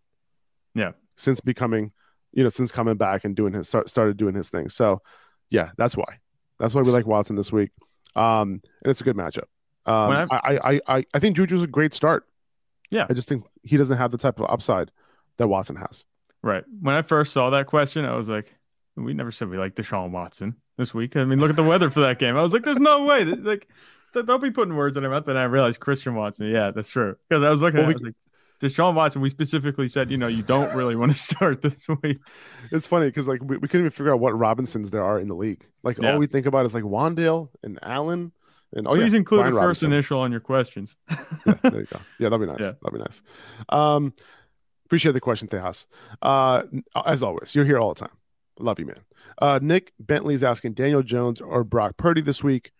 Yeah. 0.73 0.91
Since 1.17 1.41
becoming, 1.41 1.91
you 2.31 2.43
know, 2.43 2.49
since 2.49 2.71
coming 2.71 2.95
back 2.95 3.25
and 3.25 3.35
doing 3.35 3.53
his 3.53 3.67
start, 3.67 3.89
started 3.89 4.17
doing 4.17 4.35
his 4.35 4.49
thing. 4.49 4.69
So, 4.69 5.01
yeah, 5.49 5.71
that's 5.77 5.97
why. 5.97 6.19
That's 6.59 6.73
why 6.73 6.81
we 6.81 6.91
like 6.91 7.05
Watson 7.05 7.35
this 7.35 7.51
week. 7.51 7.71
Um, 8.15 8.61
and 8.83 8.91
it's 8.91 9.01
a 9.01 9.03
good 9.03 9.17
matchup. 9.17 9.45
Um, 9.85 10.11
I, 10.11 10.27
I, 10.31 10.39
I, 10.73 10.79
I, 10.87 11.05
I 11.13 11.19
think 11.19 11.35
Juju's 11.35 11.63
a 11.63 11.67
great 11.67 11.93
start. 11.93 12.25
Yeah. 12.91 13.07
I 13.09 13.13
just 13.13 13.27
think 13.27 13.45
he 13.63 13.77
doesn't 13.77 13.97
have 13.97 14.11
the 14.11 14.17
type 14.17 14.39
of 14.39 14.49
upside 14.49 14.91
that 15.37 15.47
Watson 15.47 15.75
has. 15.75 16.05
Right. 16.43 16.63
When 16.79 16.95
I 16.95 17.01
first 17.01 17.33
saw 17.33 17.49
that 17.49 17.67
question, 17.67 18.05
I 18.05 18.15
was 18.15 18.29
like, 18.29 18.53
we 18.95 19.13
never 19.13 19.31
said 19.31 19.49
we 19.49 19.57
like 19.57 19.75
Deshaun 19.75 20.11
Watson 20.11 20.55
this 20.77 20.93
week. 20.93 21.15
I 21.15 21.23
mean, 21.25 21.39
look 21.39 21.49
at 21.49 21.55
the 21.55 21.63
weather 21.63 21.89
for 21.89 22.01
that 22.01 22.19
game. 22.19 22.35
I 22.37 22.41
was 22.41 22.53
like, 22.53 22.63
there's 22.63 22.77
no 22.77 23.03
way. 23.05 23.23
Like, 23.25 23.67
th- 24.13 24.25
don't 24.25 24.41
be 24.41 24.51
putting 24.51 24.75
words 24.75 24.97
in 24.97 25.03
my 25.03 25.09
mouth. 25.09 25.25
Then 25.25 25.37
I 25.37 25.43
realized 25.43 25.79
Christian 25.79 26.15
Watson. 26.15 26.47
Yeah, 26.47 26.71
that's 26.71 26.89
true. 26.89 27.15
Because 27.29 27.43
I 27.43 27.49
was 27.49 27.61
looking 27.61 27.79
Well, 27.79 27.89
at 27.89 27.91
it, 27.91 27.91
I 27.91 27.93
was 27.95 28.03
like, 28.03 28.15
Deshaun 28.61 28.93
Watson, 28.93 29.21
we 29.21 29.29
specifically 29.29 29.87
said, 29.87 30.11
you 30.11 30.17
know, 30.17 30.27
you 30.27 30.43
don't 30.43 30.75
really 30.75 30.95
want 30.95 31.11
to 31.11 31.17
start 31.35 31.61
this 31.61 31.87
week. 32.03 32.19
It's 32.71 32.85
funny 32.85 33.07
because 33.07 33.27
like 33.27 33.41
we, 33.43 33.57
we 33.57 33.67
couldn't 33.67 33.81
even 33.87 33.91
figure 33.91 34.13
out 34.13 34.19
what 34.19 34.37
Robinsons 34.37 34.91
there 34.91 35.03
are 35.03 35.19
in 35.19 35.27
the 35.27 35.35
league. 35.35 35.65
Like 35.83 35.97
Yeah. 35.97 36.13
all 36.13 36.19
we 36.19 36.27
think 36.27 36.45
about 36.45 36.65
is 36.65 36.73
like 36.73 36.83
Wan'Dale 36.83 37.49
and 37.63 37.79
Allen 37.81 38.31
and 38.73 38.87
oh 38.87 38.93
Please 38.93 39.13
yeah, 39.13 39.17
include 39.19 39.39
Brian 39.41 39.53
a 39.53 39.55
first 39.55 39.81
Robinson. 39.81 39.93
initial 39.93 40.19
on 40.19 40.31
your 40.31 40.39
questions. 40.41 40.95
yeah, 41.09 41.55
there 41.63 41.79
you 41.79 41.85
go. 41.85 41.99
Yeah, 42.19 42.29
that'd 42.29 42.39
be 42.39 42.45
nice. 42.45 42.59
Yeah. 42.61 42.73
That'd 42.83 42.93
be 42.93 42.99
nice. 42.99 43.23
Um, 43.69 44.13
appreciate 44.85 45.13
the 45.13 45.19
question, 45.21 45.47
Tejas. 45.47 45.87
Uh, 46.21 46.63
as 47.05 47.23
always, 47.23 47.55
you're 47.55 47.65
here 47.65 47.79
all 47.79 47.93
the 47.93 47.99
time. 48.01 48.15
Love 48.61 48.79
you, 48.79 48.85
man. 48.85 48.99
Uh, 49.39 49.59
Nick 49.61 49.93
Bentley's 49.99 50.43
asking 50.43 50.73
Daniel 50.73 51.03
Jones 51.03 51.41
or 51.41 51.63
Brock 51.63 51.97
Purdy 51.97 52.21
this 52.21 52.43
week. 52.43 52.71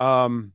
Um, 0.00 0.52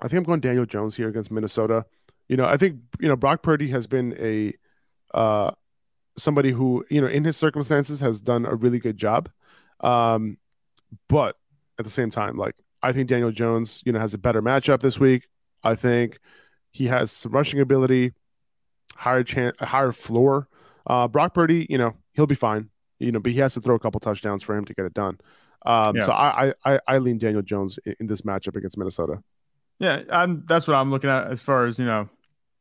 I 0.00 0.08
think 0.08 0.18
I'm 0.18 0.24
going 0.24 0.40
Daniel 0.40 0.66
Jones 0.66 0.96
here 0.96 1.08
against 1.08 1.30
Minnesota. 1.30 1.84
You 2.28 2.36
know, 2.36 2.44
I 2.44 2.56
think 2.56 2.80
you 3.00 3.08
know 3.08 3.16
Brock 3.16 3.42
Purdy 3.42 3.68
has 3.70 3.86
been 3.86 4.14
a 4.18 4.54
uh 5.16 5.52
somebody 6.16 6.50
who 6.50 6.84
you 6.90 7.00
know 7.00 7.06
in 7.06 7.24
his 7.24 7.36
circumstances 7.36 8.00
has 8.00 8.20
done 8.20 8.44
a 8.44 8.54
really 8.54 8.78
good 8.78 8.96
job. 8.96 9.30
Um, 9.80 10.38
but 11.08 11.36
at 11.78 11.84
the 11.84 11.90
same 11.90 12.10
time, 12.10 12.36
like 12.36 12.54
I 12.82 12.92
think 12.92 13.08
Daniel 13.08 13.32
Jones, 13.32 13.82
you 13.84 13.92
know, 13.92 13.98
has 13.98 14.14
a 14.14 14.18
better 14.18 14.42
matchup 14.42 14.80
this 14.80 14.98
week. 14.98 15.28
I 15.62 15.74
think 15.74 16.18
he 16.70 16.86
has 16.86 17.10
some 17.10 17.32
rushing 17.32 17.60
ability, 17.60 18.12
higher 18.96 19.24
chance, 19.24 19.56
higher 19.60 19.92
floor. 19.92 20.48
Uh, 20.86 21.08
Brock 21.08 21.34
Purdy, 21.34 21.66
you 21.68 21.78
know, 21.78 21.94
he'll 22.14 22.26
be 22.26 22.34
fine. 22.34 22.70
You 22.98 23.12
know, 23.12 23.20
but 23.20 23.32
he 23.32 23.38
has 23.38 23.54
to 23.54 23.60
throw 23.60 23.74
a 23.74 23.78
couple 23.78 24.00
touchdowns 24.00 24.42
for 24.42 24.56
him 24.56 24.64
to 24.64 24.74
get 24.74 24.84
it 24.84 24.94
done. 24.94 25.18
Um, 25.64 25.96
yeah. 25.96 26.02
So 26.02 26.12
I, 26.12 26.52
I 26.64 26.80
I 26.86 26.98
lean 26.98 27.18
Daniel 27.18 27.42
Jones 27.42 27.78
in, 27.84 27.94
in 28.00 28.06
this 28.06 28.22
matchup 28.22 28.56
against 28.56 28.76
Minnesota. 28.78 29.22
Yeah, 29.78 30.02
I'm, 30.10 30.44
that's 30.48 30.66
what 30.66 30.74
I'm 30.74 30.90
looking 30.90 31.10
at 31.10 31.30
as 31.30 31.40
far 31.40 31.66
as 31.66 31.78
you 31.78 31.84
know 31.84 32.08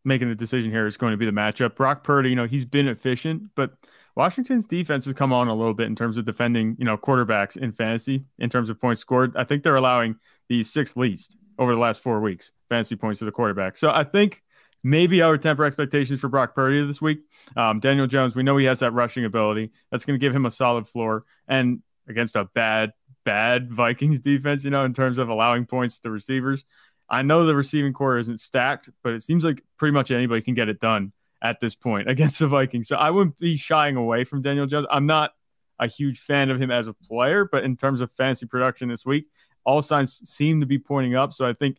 making 0.08 0.29
the 0.29 0.36
decision 0.36 0.72
here 0.72 0.88
is 0.88 0.96
going 0.96 1.12
to 1.12 1.17
be 1.17 1.25
the 1.25 1.32
matchup. 1.32 1.75
Brock 1.75 2.03
Purdy, 2.03 2.29
you 2.29 2.36
know, 2.36 2.48
he's 2.48 2.63
been 2.63 2.88
efficient, 2.88 3.44
but 3.56 3.74
Washington's 4.15 4.65
defense 4.65 5.03
has 5.03 5.13
come 5.13 5.34
on 5.34 5.50
a 5.50 5.53
little 5.53 5.74
bit 5.74 5.88
in 5.88 5.96
terms 5.96 6.17
of 6.17 6.25
defending, 6.25 6.77
you 6.79 6.86
know, 6.86 6.98
quarterbacks 6.98 7.58
in 7.58 7.74
fantasy 7.74 8.24
in 8.39 8.50
terms 8.50 8.70
of 8.70 8.79
points 8.79 9.01
scored. 9.01 9.36
I 9.36 9.44
think 9.44 9.63
they're 9.63 9.75
allowing 9.75 10.15
the 10.48 10.63
sixth 10.63 10.96
least 10.96 11.36
over 11.60 11.74
the 11.74 11.79
last 11.79 12.01
four 12.01 12.22
weeks 12.22 12.51
fantasy 12.70 12.96
points 12.96 13.20
to 13.20 13.25
the 13.25 13.32
quarterback. 13.32 13.75
So 13.77 13.89
I 13.89 14.06
think 14.06 14.44
maybe 14.84 15.22
I 15.22 15.29
would 15.29 15.41
temper 15.41 15.65
expectations 15.65 16.19
for 16.19 16.29
Brock 16.29 16.55
Purdy 16.55 16.86
this 16.86 17.01
week. 17.01 17.19
Um, 17.55 17.79
Daniel 17.79 18.07
Jones, 18.07 18.36
we 18.36 18.43
know 18.43 18.57
he 18.57 18.65
has 18.65 18.79
that 18.79 18.91
rushing 18.91 19.25
ability. 19.25 19.72
That's 19.91 20.05
going 20.05 20.19
to 20.19 20.24
give 20.24 20.36
him 20.36 20.46
a 20.46 20.51
solid 20.51 20.88
floor. 20.88 21.25
And 21.48 21.81
against 22.07 22.36
a 22.36 22.46
bad, 22.46 22.93
bad 23.25 23.72
Vikings 23.72 24.19
defense, 24.19 24.63
you 24.63 24.69
know, 24.69 24.86
in 24.86 24.93
terms 24.93 25.17
of 25.17 25.29
allowing 25.29 25.65
points 25.65 26.00
to 26.00 26.12
receivers. 26.12 26.63
I 27.10 27.22
know 27.22 27.46
the 27.46 27.55
receiving 27.55 27.93
corps 27.93 28.19
isn't 28.19 28.39
stacked, 28.39 28.89
but 29.03 29.13
it 29.13 29.24
seems 29.24 29.43
like 29.43 29.63
pretty 29.77 29.93
much 29.93 30.12
anybody 30.12 30.41
can 30.41 30.53
get 30.53 30.69
it 30.69 30.79
done 30.79 31.13
at 31.41 31.60
this 31.62 31.75
point 31.75 32.10
against 32.10 32.39
the 32.39 32.48
Vikings. 32.48 32.88
So 32.88 32.96
I 32.96 33.12
wouldn't 33.12 33.39
be 33.39 33.57
shying 33.57 33.96
away 33.96 34.24
from 34.24 34.41
Daniel 34.41 34.67
Jones. 34.67 34.86
I'm 34.91 35.05
not 35.05 35.31
a 35.79 35.88
huge 35.88 36.19
fan 36.19 36.50
of 36.50 36.62
him 36.62 36.72
as 36.72 36.88
a 36.88 36.93
player, 36.93 37.46
but 37.46 37.63
in 37.63 37.77
terms 37.77 38.01
of 38.01 38.12
fantasy 38.13 38.46
production 38.46 38.89
this 38.89 39.05
week, 39.05 39.27
all 39.63 39.81
signs 39.81 40.22
seem 40.27 40.60
to 40.62 40.65
be 40.65 40.79
pointing 40.79 41.15
up. 41.15 41.34
So 41.34 41.46
I 41.46 41.53
think 41.53 41.77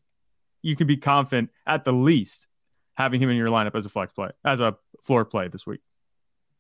you 0.63 0.77
can 0.77 0.87
be 0.87 0.97
confident 0.97 1.51
at 1.67 1.85
the 1.85 1.93
least 1.93 2.48
having 2.99 3.23
him 3.23 3.31
in 3.31 3.37
your 3.37 3.49
lineup 3.49 3.77
as 3.77 3.87
a 3.87 3.89
flex 3.89 4.13
play, 4.13 4.31
as 4.45 4.59
a 4.59 4.77
floor 5.05 5.25
play 5.25 5.47
this 5.47 5.65
week. 5.65 5.81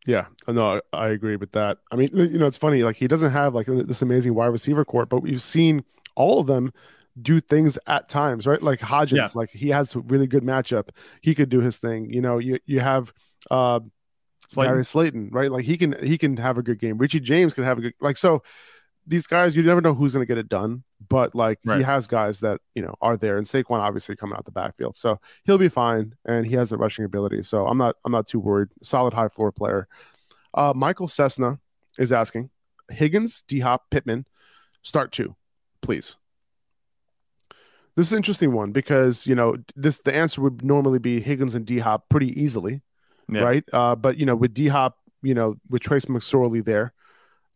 Yeah, 0.06 0.26
no, 0.46 0.80
I 0.92 1.08
agree 1.08 1.34
with 1.34 1.50
that. 1.52 1.78
I 1.90 1.96
mean, 1.96 2.10
you 2.14 2.38
know, 2.38 2.46
it's 2.46 2.56
funny. 2.56 2.84
Like 2.84 2.94
he 2.94 3.08
doesn't 3.08 3.32
have 3.32 3.56
like 3.56 3.66
this 3.66 4.00
amazing 4.00 4.34
wide 4.34 4.46
receiver 4.46 4.84
court, 4.84 5.08
but 5.08 5.20
we've 5.20 5.42
seen 5.42 5.84
all 6.14 6.38
of 6.38 6.46
them 6.46 6.72
do 7.20 7.40
things 7.40 7.76
at 7.88 8.08
times, 8.08 8.46
right? 8.46 8.62
Like 8.62 8.78
Hodgins, 8.78 9.16
yeah. 9.16 9.28
like 9.34 9.50
he 9.50 9.70
has 9.70 9.96
a 9.96 9.98
really 9.98 10.28
good 10.28 10.44
matchup. 10.44 10.90
He 11.20 11.34
could 11.34 11.48
do 11.48 11.60
his 11.60 11.78
thing. 11.78 12.12
You 12.12 12.22
know, 12.22 12.38
you 12.38 12.60
you 12.64 12.78
have 12.78 13.12
uh 13.50 13.80
Slayton. 14.50 14.72
Larry 14.72 14.84
Slayton, 14.84 15.28
right? 15.32 15.50
Like 15.50 15.64
he 15.64 15.76
can 15.76 15.96
he 16.02 16.16
can 16.16 16.36
have 16.36 16.56
a 16.56 16.62
good 16.62 16.78
game. 16.78 16.98
Richie 16.98 17.20
James 17.20 17.52
can 17.52 17.64
have 17.64 17.78
a 17.78 17.80
good 17.80 17.94
like 18.00 18.16
so 18.16 18.44
these 19.08 19.26
guys, 19.26 19.56
you 19.56 19.62
never 19.62 19.80
know 19.80 19.94
who's 19.94 20.12
gonna 20.12 20.26
get 20.26 20.38
it 20.38 20.48
done, 20.48 20.84
but 21.08 21.34
like 21.34 21.58
right. 21.64 21.78
he 21.78 21.84
has 21.84 22.06
guys 22.06 22.40
that, 22.40 22.60
you 22.74 22.82
know, 22.82 22.94
are 23.00 23.16
there 23.16 23.38
and 23.38 23.46
Saquon 23.46 23.80
obviously 23.80 24.14
coming 24.14 24.36
out 24.36 24.44
the 24.44 24.52
backfield. 24.52 24.96
So 24.96 25.18
he'll 25.44 25.58
be 25.58 25.68
fine 25.68 26.14
and 26.24 26.46
he 26.46 26.54
has 26.56 26.70
the 26.70 26.76
rushing 26.76 27.04
ability. 27.04 27.42
So 27.42 27.66
I'm 27.66 27.78
not 27.78 27.96
I'm 28.04 28.12
not 28.12 28.26
too 28.26 28.38
worried. 28.38 28.68
Solid 28.82 29.14
high 29.14 29.28
floor 29.28 29.50
player. 29.50 29.88
Uh 30.54 30.72
Michael 30.76 31.08
Cessna 31.08 31.58
is 31.98 32.12
asking 32.12 32.50
Higgins, 32.90 33.42
D 33.42 33.60
Hop, 33.60 33.90
Pittman, 33.90 34.26
start 34.82 35.12
two, 35.12 35.34
please. 35.82 36.16
This 37.96 38.06
is 38.06 38.12
an 38.12 38.18
interesting 38.18 38.52
one 38.52 38.70
because 38.72 39.26
you 39.26 39.34
know 39.34 39.56
this 39.74 39.98
the 39.98 40.14
answer 40.14 40.40
would 40.40 40.64
normally 40.64 40.98
be 40.98 41.20
Higgins 41.20 41.54
and 41.54 41.66
D 41.66 41.78
Hop 41.78 42.08
pretty 42.08 42.40
easily, 42.40 42.82
yeah. 43.28 43.40
right? 43.40 43.64
Uh, 43.72 43.96
but 43.96 44.18
you 44.18 44.26
know 44.26 44.36
with 44.36 44.54
D 44.54 44.68
Hop, 44.68 44.98
you 45.22 45.34
know 45.34 45.56
with 45.68 45.82
Trace 45.82 46.04
McSorley 46.04 46.64
there, 46.64 46.92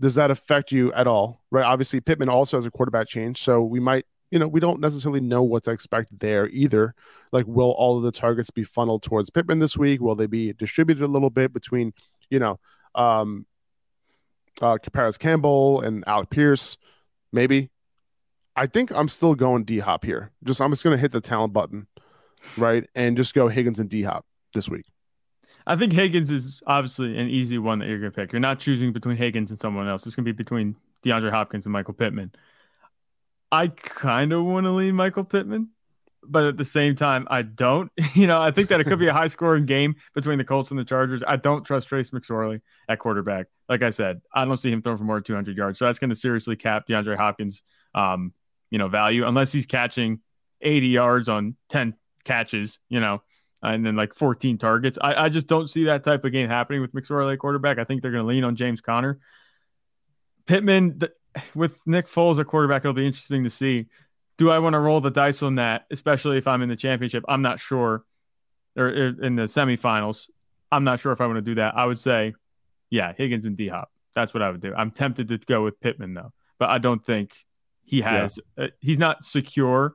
does 0.02 0.16
that 0.16 0.32
affect 0.32 0.72
you 0.72 0.92
at 0.92 1.06
all? 1.06 1.40
Right? 1.50 1.64
Obviously, 1.64 2.00
Pittman 2.00 2.28
also 2.28 2.56
has 2.56 2.66
a 2.66 2.70
quarterback 2.70 3.06
change, 3.06 3.40
so 3.40 3.62
we 3.62 3.80
might 3.80 4.04
you 4.32 4.38
know 4.38 4.48
we 4.48 4.60
don't 4.60 4.80
necessarily 4.80 5.20
know 5.20 5.42
what 5.42 5.62
to 5.64 5.70
expect 5.70 6.18
there 6.18 6.48
either. 6.48 6.94
Like, 7.30 7.46
will 7.46 7.70
all 7.70 7.96
of 7.96 8.02
the 8.02 8.10
targets 8.10 8.50
be 8.50 8.64
funneled 8.64 9.04
towards 9.04 9.30
Pittman 9.30 9.60
this 9.60 9.78
week? 9.78 10.00
Will 10.00 10.16
they 10.16 10.26
be 10.26 10.52
distributed 10.54 11.04
a 11.04 11.06
little 11.06 11.30
bit 11.30 11.52
between 11.52 11.94
you 12.30 12.40
know 12.40 12.58
um, 12.96 13.46
uh, 14.60 14.76
Parris 14.92 15.16
Campbell 15.16 15.80
and 15.82 16.02
Alec 16.08 16.30
Pierce? 16.30 16.76
Maybe 17.32 17.70
I 18.56 18.66
think 18.66 18.90
I'm 18.90 19.08
still 19.08 19.36
going 19.36 19.64
D 19.64 19.78
Hop 19.78 20.04
here. 20.04 20.32
Just 20.42 20.60
I'm 20.60 20.70
just 20.70 20.82
gonna 20.82 20.98
hit 20.98 21.12
the 21.12 21.20
talent 21.20 21.52
button, 21.52 21.86
right, 22.56 22.88
and 22.96 23.16
just 23.16 23.34
go 23.34 23.46
Higgins 23.46 23.78
and 23.78 23.88
D 23.88 24.02
Hop 24.02 24.26
this 24.52 24.68
week. 24.68 24.91
I 25.66 25.76
think 25.76 25.92
Higgins 25.92 26.30
is 26.30 26.62
obviously 26.66 27.16
an 27.18 27.28
easy 27.28 27.58
one 27.58 27.78
that 27.78 27.88
you're 27.88 27.98
gonna 27.98 28.10
pick. 28.10 28.32
You're 28.32 28.40
not 28.40 28.60
choosing 28.60 28.92
between 28.92 29.16
Higgins 29.16 29.50
and 29.50 29.58
someone 29.58 29.88
else. 29.88 30.06
It's 30.06 30.14
gonna 30.14 30.24
be 30.24 30.32
between 30.32 30.76
DeAndre 31.04 31.30
Hopkins 31.30 31.66
and 31.66 31.72
Michael 31.72 31.94
Pittman. 31.94 32.32
I 33.50 33.68
kind 33.68 34.32
of 34.32 34.44
want 34.44 34.64
to 34.64 34.70
lean 34.70 34.94
Michael 34.94 35.24
Pittman, 35.24 35.68
but 36.26 36.44
at 36.44 36.56
the 36.56 36.64
same 36.64 36.94
time, 36.96 37.26
I 37.30 37.42
don't. 37.42 37.90
You 38.14 38.26
know, 38.26 38.40
I 38.40 38.50
think 38.50 38.68
that 38.68 38.80
it 38.80 38.84
could 38.84 38.98
be 38.98 39.08
a 39.08 39.12
high 39.20 39.26
scoring 39.26 39.66
game 39.66 39.96
between 40.14 40.38
the 40.38 40.44
Colts 40.44 40.70
and 40.70 40.78
the 40.78 40.84
Chargers. 40.84 41.22
I 41.26 41.36
don't 41.36 41.64
trust 41.64 41.88
Trace 41.88 42.10
McSorley 42.10 42.60
at 42.88 42.98
quarterback. 42.98 43.46
Like 43.68 43.82
I 43.82 43.90
said, 43.90 44.20
I 44.34 44.44
don't 44.44 44.56
see 44.58 44.70
him 44.70 44.82
throwing 44.82 44.98
for 44.98 45.04
more 45.04 45.16
than 45.16 45.24
200 45.24 45.56
yards. 45.56 45.78
So 45.78 45.86
that's 45.86 45.98
going 45.98 46.10
to 46.10 46.16
seriously 46.16 46.56
cap 46.56 46.86
DeAndre 46.88 47.16
Hopkins' 47.16 47.62
um, 47.94 48.32
you 48.70 48.78
know, 48.78 48.88
value 48.88 49.26
unless 49.26 49.52
he's 49.52 49.66
catching 49.66 50.20
80 50.60 50.88
yards 50.88 51.28
on 51.28 51.56
10 51.70 51.94
catches, 52.24 52.78
you 52.88 53.00
know, 53.00 53.22
and 53.62 53.84
then 53.86 53.96
like 53.96 54.14
14 54.14 54.58
targets. 54.58 54.98
I, 55.00 55.24
I 55.24 55.28
just 55.28 55.46
don't 55.46 55.68
see 55.68 55.84
that 55.84 56.04
type 56.04 56.24
of 56.24 56.32
game 56.32 56.48
happening 56.48 56.80
with 56.80 56.92
McSorley 56.92 57.38
quarterback. 57.38 57.78
I 57.78 57.84
think 57.84 58.02
they're 58.02 58.10
going 58.10 58.24
to 58.24 58.28
lean 58.28 58.44
on 58.44 58.56
James 58.56 58.80
Conner. 58.80 59.20
Pittman 60.46 60.98
the, 60.98 61.12
with 61.54 61.76
Nick 61.86 62.08
Foles 62.08 62.38
at 62.38 62.46
quarterback, 62.46 62.82
it'll 62.82 62.92
be 62.92 63.06
interesting 63.06 63.44
to 63.44 63.50
see. 63.50 63.86
Do 64.38 64.50
I 64.50 64.58
want 64.58 64.74
to 64.74 64.80
roll 64.80 65.00
the 65.00 65.10
dice 65.10 65.42
on 65.42 65.56
that, 65.56 65.86
especially 65.90 66.38
if 66.38 66.48
I'm 66.48 66.62
in 66.62 66.68
the 66.68 66.76
championship? 66.76 67.24
I'm 67.28 67.42
not 67.42 67.60
sure, 67.60 68.04
or 68.76 68.88
in 68.88 69.36
the 69.36 69.44
semifinals. 69.44 70.26
I'm 70.72 70.84
not 70.84 71.00
sure 71.00 71.12
if 71.12 71.20
I 71.20 71.26
want 71.26 71.36
to 71.36 71.42
do 71.42 71.54
that. 71.56 71.76
I 71.76 71.84
would 71.84 71.98
say, 71.98 72.34
yeah, 72.90 73.12
Higgins 73.16 73.46
and 73.46 73.56
D 73.56 73.68
Hop. 73.68 73.90
That's 74.14 74.34
what 74.34 74.42
I 74.42 74.50
would 74.50 74.60
do. 74.60 74.74
I'm 74.74 74.90
tempted 74.90 75.28
to 75.28 75.38
go 75.38 75.62
with 75.62 75.80
Pittman 75.80 76.14
though, 76.14 76.32
but 76.58 76.70
I 76.70 76.78
don't 76.78 77.04
think 77.04 77.32
he 77.84 78.00
has. 78.00 78.38
Yeah. 78.56 78.64
Uh, 78.64 78.68
he's 78.80 78.98
not 78.98 79.24
secure, 79.24 79.94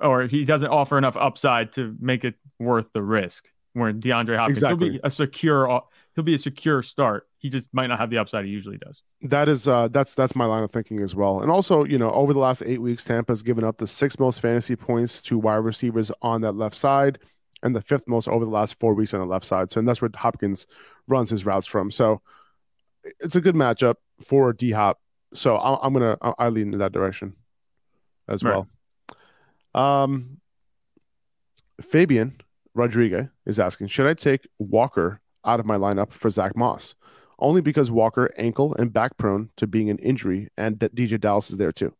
or 0.00 0.26
he 0.26 0.44
doesn't 0.44 0.68
offer 0.68 0.98
enough 0.98 1.16
upside 1.16 1.72
to 1.74 1.96
make 2.00 2.24
it 2.24 2.34
worth 2.58 2.86
the 2.92 3.02
risk. 3.02 3.48
Where 3.74 3.92
DeAndre 3.92 4.36
Hopkins, 4.36 4.58
exactly. 4.58 4.90
he'll 4.90 4.92
be 4.94 5.00
a 5.04 5.10
secure. 5.10 5.82
He'll 6.14 6.24
be 6.24 6.34
a 6.34 6.38
secure 6.38 6.82
start. 6.82 7.28
He 7.36 7.48
just 7.48 7.68
might 7.72 7.86
not 7.86 8.00
have 8.00 8.10
the 8.10 8.18
upside 8.18 8.44
he 8.44 8.50
usually 8.50 8.78
does. 8.78 9.02
That 9.22 9.48
is 9.48 9.68
uh, 9.68 9.88
that's 9.88 10.14
that's 10.14 10.34
my 10.34 10.46
line 10.46 10.62
of 10.62 10.72
thinking 10.72 11.00
as 11.00 11.14
well. 11.14 11.40
And 11.40 11.50
also, 11.50 11.84
you 11.84 11.98
know, 11.98 12.10
over 12.10 12.32
the 12.32 12.40
last 12.40 12.62
eight 12.66 12.80
weeks, 12.80 13.04
Tampa's 13.04 13.42
given 13.42 13.64
up 13.64 13.78
the 13.78 13.86
sixth 13.86 14.18
most 14.18 14.40
fantasy 14.40 14.74
points 14.74 15.22
to 15.22 15.38
wide 15.38 15.56
receivers 15.56 16.10
on 16.22 16.40
that 16.40 16.52
left 16.52 16.76
side, 16.76 17.18
and 17.62 17.76
the 17.76 17.82
fifth 17.82 18.08
most 18.08 18.26
over 18.26 18.44
the 18.44 18.50
last 18.50 18.80
four 18.80 18.94
weeks 18.94 19.14
on 19.14 19.20
the 19.20 19.26
left 19.26 19.44
side. 19.44 19.70
So, 19.70 19.78
and 19.78 19.86
that's 19.86 20.02
where 20.02 20.10
Hopkins 20.12 20.66
runs 21.06 21.30
his 21.30 21.46
routes 21.46 21.66
from. 21.66 21.92
So, 21.92 22.20
it's 23.20 23.36
a 23.36 23.40
good 23.40 23.54
matchup 23.54 23.96
for 24.24 24.52
D 24.52 24.72
Hop 24.72 24.98
so 25.34 25.56
I, 25.56 25.86
am 25.86 25.92
gonna 25.92 26.16
I, 26.20 26.34
I 26.38 26.48
lean 26.48 26.72
in 26.72 26.78
that 26.78 26.92
direction 26.92 27.34
as 28.28 28.42
right. 28.42 28.54
well. 28.54 28.68
Um, 29.74 30.38
Fabian 31.80 32.40
Rodriguez 32.74 33.28
is 33.46 33.58
asking, 33.58 33.88
should 33.88 34.06
I 34.06 34.14
take 34.14 34.46
Walker 34.58 35.20
out 35.44 35.60
of 35.60 35.66
my 35.66 35.76
lineup 35.76 36.12
for 36.12 36.30
Zach 36.30 36.56
Moss? 36.56 36.94
Only 37.38 37.60
because 37.60 37.90
Walker 37.90 38.32
ankle 38.36 38.74
and 38.74 38.92
back 38.92 39.16
prone 39.16 39.50
to 39.56 39.66
being 39.66 39.90
an 39.90 39.98
injury, 39.98 40.48
and 40.56 40.78
D- 40.78 40.88
DeeJay 40.88 41.20
Dallas 41.20 41.50
is 41.50 41.56
there 41.56 41.70
too. 41.70 41.94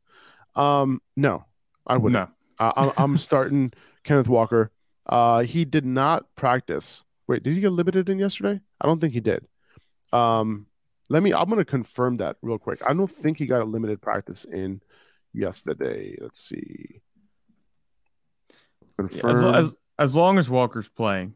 Um, 0.56 1.00
no, 1.16 1.44
I 1.86 1.96
wouldn't. 1.96 2.28
No. 2.28 2.34
I'm, 2.58 2.92
I'm 2.96 3.18
starting 3.18 3.72
Kenneth 4.02 4.28
Walker. 4.28 4.72
Uh, 5.06 5.42
he 5.42 5.64
did 5.64 5.84
not 5.84 6.26
practice. 6.34 7.04
Wait, 7.28 7.44
did 7.44 7.54
he 7.54 7.60
get 7.60 7.70
limited 7.70 8.08
in 8.08 8.18
yesterday? 8.18 8.60
I 8.80 8.86
don't 8.86 9.00
think 9.00 9.12
he 9.12 9.20
did. 9.20 9.46
Um, 10.12 10.66
let 11.08 11.22
me. 11.22 11.32
I'm 11.32 11.46
going 11.46 11.58
to 11.58 11.64
confirm 11.64 12.16
that 12.18 12.36
real 12.42 12.58
quick. 12.58 12.80
I 12.84 12.92
don't 12.92 13.10
think 13.10 13.38
he 13.38 13.46
got 13.46 13.62
a 13.62 13.64
limited 13.64 14.02
practice 14.02 14.44
in 14.44 14.82
yesterday. 15.32 16.16
Let's 16.20 16.40
see. 16.40 17.00
Confirm. 18.98 19.30
Yeah, 19.30 19.58
as, 19.58 19.66
as, 19.66 19.72
as, 19.98 20.16
long 20.16 20.38
as 20.38 20.48
Walker's 20.48 20.88
playing, 20.88 21.34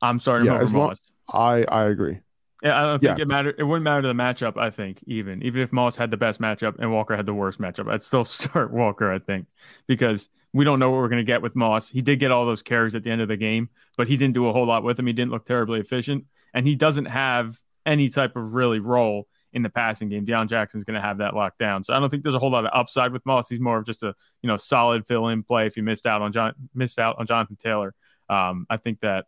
I'm 0.00 0.18
starting 0.18 0.46
yeah, 0.46 0.60
as 0.60 0.74
long, 0.74 0.94
I 1.28 1.64
I 1.64 1.84
agree. 1.84 2.20
Yeah, 2.62 2.78
I 2.78 2.82
don't 2.82 3.00
think 3.00 3.18
yeah. 3.18 3.22
it 3.22 3.28
matter. 3.28 3.54
It 3.56 3.64
wouldn't 3.64 3.84
matter 3.84 4.02
to 4.02 4.08
the 4.08 4.14
matchup. 4.14 4.56
I 4.56 4.70
think 4.70 5.02
even 5.06 5.42
even 5.42 5.62
if 5.62 5.72
Moss 5.72 5.96
had 5.96 6.10
the 6.10 6.16
best 6.16 6.40
matchup 6.40 6.78
and 6.78 6.92
Walker 6.92 7.16
had 7.16 7.26
the 7.26 7.34
worst 7.34 7.60
matchup, 7.60 7.90
I'd 7.90 8.02
still 8.02 8.24
start 8.26 8.72
Walker. 8.72 9.10
I 9.10 9.18
think 9.18 9.46
because 9.86 10.28
we 10.52 10.64
don't 10.64 10.78
know 10.78 10.90
what 10.90 10.98
we're 10.98 11.08
going 11.08 11.24
to 11.24 11.30
get 11.30 11.42
with 11.42 11.56
Moss. 11.56 11.88
He 11.88 12.02
did 12.02 12.20
get 12.20 12.30
all 12.30 12.44
those 12.44 12.62
carries 12.62 12.94
at 12.94 13.02
the 13.02 13.10
end 13.10 13.20
of 13.20 13.28
the 13.28 13.36
game, 13.36 13.70
but 13.96 14.06
he 14.06 14.16
didn't 14.16 14.34
do 14.34 14.48
a 14.48 14.52
whole 14.52 14.66
lot 14.66 14.82
with 14.82 14.96
them. 14.96 15.06
He 15.06 15.12
didn't 15.12 15.32
look 15.32 15.46
terribly 15.46 15.80
efficient, 15.80 16.26
and 16.52 16.66
he 16.66 16.76
doesn't 16.76 17.06
have 17.06 17.58
any 17.86 18.10
type 18.10 18.36
of 18.36 18.52
really 18.52 18.78
role 18.78 19.26
in 19.52 19.62
the 19.62 19.70
passing 19.70 20.08
game. 20.08 20.24
Deon 20.24 20.48
Jackson's 20.48 20.84
going 20.84 20.94
to 20.94 21.00
have 21.00 21.18
that 21.18 21.34
locked 21.34 21.58
down. 21.58 21.84
So 21.84 21.92
I 21.92 22.00
don't 22.00 22.08
think 22.08 22.22
there's 22.22 22.34
a 22.34 22.38
whole 22.38 22.50
lot 22.50 22.64
of 22.64 22.70
upside 22.74 23.12
with 23.12 23.24
Moss. 23.26 23.48
He's 23.48 23.60
more 23.60 23.78
of 23.78 23.86
just 23.86 24.02
a 24.02 24.14
you 24.42 24.48
know 24.48 24.56
solid 24.56 25.06
fill 25.06 25.28
in 25.28 25.42
play. 25.42 25.66
If 25.66 25.76
you 25.76 25.82
missed 25.82 26.06
out 26.06 26.22
on 26.22 26.32
John 26.32 26.54
missed 26.74 26.98
out 26.98 27.16
on 27.18 27.26
Jonathan 27.26 27.56
Taylor, 27.56 27.94
um, 28.28 28.66
I 28.70 28.76
think 28.76 29.00
that 29.00 29.26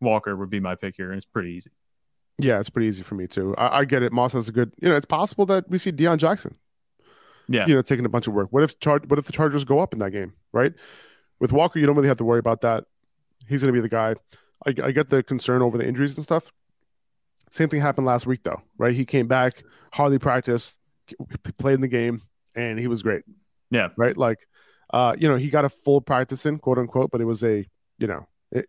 Walker 0.00 0.34
would 0.36 0.50
be 0.50 0.60
my 0.60 0.74
pick 0.74 0.94
here, 0.96 1.10
and 1.10 1.16
it's 1.16 1.26
pretty 1.26 1.50
easy. 1.50 1.70
Yeah, 2.38 2.60
it's 2.60 2.70
pretty 2.70 2.88
easy 2.88 3.02
for 3.02 3.14
me 3.14 3.26
too. 3.26 3.54
I, 3.56 3.78
I 3.78 3.84
get 3.84 4.02
it. 4.02 4.12
Moss 4.12 4.32
has 4.34 4.48
a 4.48 4.52
good. 4.52 4.72
You 4.80 4.88
know, 4.88 4.96
it's 4.96 5.06
possible 5.06 5.46
that 5.46 5.68
we 5.70 5.78
see 5.78 5.92
Deon 5.92 6.18
Jackson. 6.18 6.56
Yeah. 7.48 7.66
You 7.66 7.74
know, 7.74 7.82
taking 7.82 8.04
a 8.04 8.08
bunch 8.08 8.26
of 8.26 8.34
work. 8.34 8.48
What 8.50 8.62
if 8.62 8.78
char- 8.80 9.02
What 9.06 9.18
if 9.18 9.26
the 9.26 9.32
Chargers 9.32 9.64
go 9.64 9.78
up 9.78 9.92
in 9.92 10.00
that 10.00 10.10
game? 10.10 10.32
Right. 10.52 10.72
With 11.38 11.52
Walker, 11.52 11.78
you 11.78 11.86
don't 11.86 11.96
really 11.96 12.08
have 12.08 12.16
to 12.18 12.24
worry 12.24 12.38
about 12.38 12.62
that. 12.62 12.84
He's 13.48 13.62
going 13.62 13.72
to 13.72 13.76
be 13.76 13.80
the 13.80 13.88
guy. 13.88 14.14
I, 14.66 14.74
I 14.82 14.90
get 14.90 15.10
the 15.10 15.22
concern 15.22 15.62
over 15.62 15.78
the 15.78 15.86
injuries 15.86 16.16
and 16.16 16.24
stuff. 16.24 16.50
Same 17.56 17.70
thing 17.70 17.80
happened 17.80 18.06
last 18.06 18.26
week 18.26 18.40
though, 18.42 18.60
right? 18.76 18.94
He 18.94 19.06
came 19.06 19.28
back, 19.28 19.64
hardly 19.90 20.18
practiced, 20.18 20.76
played 21.56 21.74
in 21.74 21.80
the 21.80 21.88
game, 21.88 22.20
and 22.54 22.78
he 22.78 22.86
was 22.86 23.02
great. 23.02 23.22
Yeah. 23.70 23.88
Right. 23.96 24.14
Like, 24.14 24.46
uh, 24.92 25.16
you 25.18 25.26
know, 25.26 25.36
he 25.36 25.48
got 25.48 25.64
a 25.64 25.70
full 25.70 26.02
practice 26.02 26.44
in, 26.44 26.58
quote 26.58 26.76
unquote, 26.76 27.10
but 27.10 27.22
it 27.22 27.24
was 27.24 27.42
a, 27.42 27.66
you 27.98 28.06
know, 28.06 28.26
it, 28.52 28.66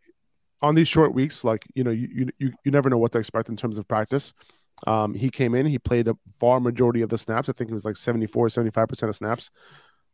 on 0.62 0.74
these 0.74 0.88
short 0.88 1.14
weeks, 1.14 1.44
like 1.44 1.66
you 1.76 1.84
know, 1.84 1.92
you 1.92 2.30
you 2.40 2.54
you 2.64 2.72
never 2.72 2.90
know 2.90 2.98
what 2.98 3.12
to 3.12 3.20
expect 3.20 3.50
in 3.50 3.58
terms 3.58 3.78
of 3.78 3.86
practice. 3.90 4.34
Um, 4.86 5.14
he 5.14 5.30
came 5.30 5.54
in, 5.54 5.66
he 5.66 5.80
played 5.80 6.08
a 6.08 6.16
far 6.40 6.62
majority 6.62 7.02
of 7.02 7.10
the 7.10 7.18
snaps. 7.18 7.50
I 7.50 7.52
think 7.52 7.70
it 7.70 7.74
was 7.74 7.84
like 7.84 7.98
74, 7.98 8.48
75% 8.48 9.10
of 9.10 9.16
snaps. 9.16 9.52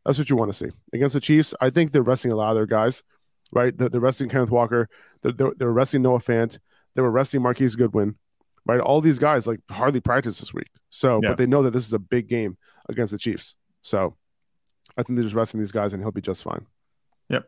That's 0.03 0.18
what 0.18 0.32
you 0.32 0.36
want 0.36 0.51
to 0.51 0.58
see. 0.58 0.72
Against 0.94 1.13
the 1.13 1.20
Chiefs, 1.20 1.53
I 1.62 1.70
think 1.70 1.92
they're 1.92 2.01
resting 2.01 2.32
a 2.32 2.36
lot 2.36 2.50
of 2.50 2.56
their 2.56 2.65
guys, 2.65 3.03
right? 3.53 3.77
They're, 3.77 3.89
they're 3.89 4.01
resting 4.01 4.30
Kenneth 4.30 4.51
Walker, 4.51 4.89
they're, 5.22 5.32
they're, 5.32 5.51
they're 5.58 5.72
resting 5.72 6.01
Noah 6.01 6.20
Fant, 6.20 6.58
they 6.96 7.01
were 7.01 7.12
resting 7.12 7.42
Marquise 7.42 7.75
Goodwin, 7.75 8.15
right? 8.65 8.79
All 8.79 9.01
these 9.01 9.20
guys 9.20 9.46
like 9.48 9.60
hardly 9.70 10.00
practiced 10.00 10.39
this 10.39 10.53
week. 10.53 10.70
So, 10.89 11.20
Yeah. 11.22 11.29
but 11.29 11.38
they 11.38 11.46
know 11.46 11.63
that 11.63 11.72
this 11.72 11.86
is 11.88 11.93
a 11.93 12.00
big 12.00 12.27
game 12.27 12.58
against 12.89 13.12
the 13.12 13.17
Chiefs. 13.17 13.55
So 13.82 14.15
I 14.98 15.03
think 15.03 15.17
they're 15.17 15.24
just 15.24 15.36
resting 15.36 15.60
these 15.60 15.72
guys 15.72 15.93
and 15.93 16.01
he'll 16.01 16.12
be 16.12 16.22
just 16.22 16.43
fine. 16.43 16.65
Yep. 17.29 17.46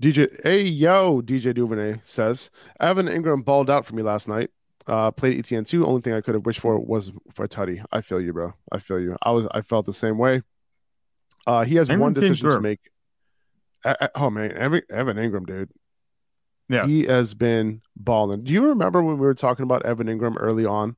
DJ, 0.00 0.28
hey 0.44 0.62
yo, 0.62 1.20
DJ 1.22 1.52
Duvernay 1.54 2.00
says 2.04 2.50
Evan 2.80 3.06
Engram 3.06 3.44
balled 3.44 3.68
out 3.68 3.84
for 3.84 3.94
me 3.94 4.02
last 4.02 4.28
night. 4.28 4.50
Uh, 4.86 5.10
played 5.10 5.36
ETN 5.44 5.66
two. 5.66 5.84
Only 5.84 6.00
thing 6.00 6.14
I 6.14 6.20
could 6.20 6.34
have 6.34 6.46
wished 6.46 6.60
for 6.60 6.78
was 6.78 7.12
for 7.34 7.44
a 7.44 7.48
tutty. 7.48 7.84
I 7.92 8.00
feel 8.00 8.20
you, 8.20 8.32
bro. 8.32 8.54
I 8.72 8.78
feel 8.78 9.00
you. 9.00 9.16
I 9.22 9.32
was, 9.32 9.46
I 9.50 9.60
felt 9.60 9.86
the 9.86 9.92
same 9.92 10.16
way. 10.16 10.42
Uh, 11.46 11.64
he 11.64 11.74
has 11.76 11.88
Ingram 11.88 12.00
one 12.00 12.12
decision 12.14 12.48
to 12.50 12.60
make. 12.60 12.80
Uh, 13.84 13.94
uh, 14.00 14.08
oh 14.14 14.30
man, 14.30 14.52
Evan, 14.52 14.82
Evan 14.88 15.16
Engram, 15.16 15.46
dude. 15.46 15.70
Yeah. 16.68 16.86
he 16.86 17.04
has 17.04 17.34
been 17.34 17.80
balling. 17.96 18.44
Do 18.44 18.52
you 18.52 18.66
remember 18.66 19.02
when 19.02 19.18
we 19.18 19.26
were 19.26 19.34
talking 19.34 19.62
about 19.62 19.84
Evan 19.86 20.06
Engram 20.06 20.36
early 20.38 20.66
on, 20.66 20.96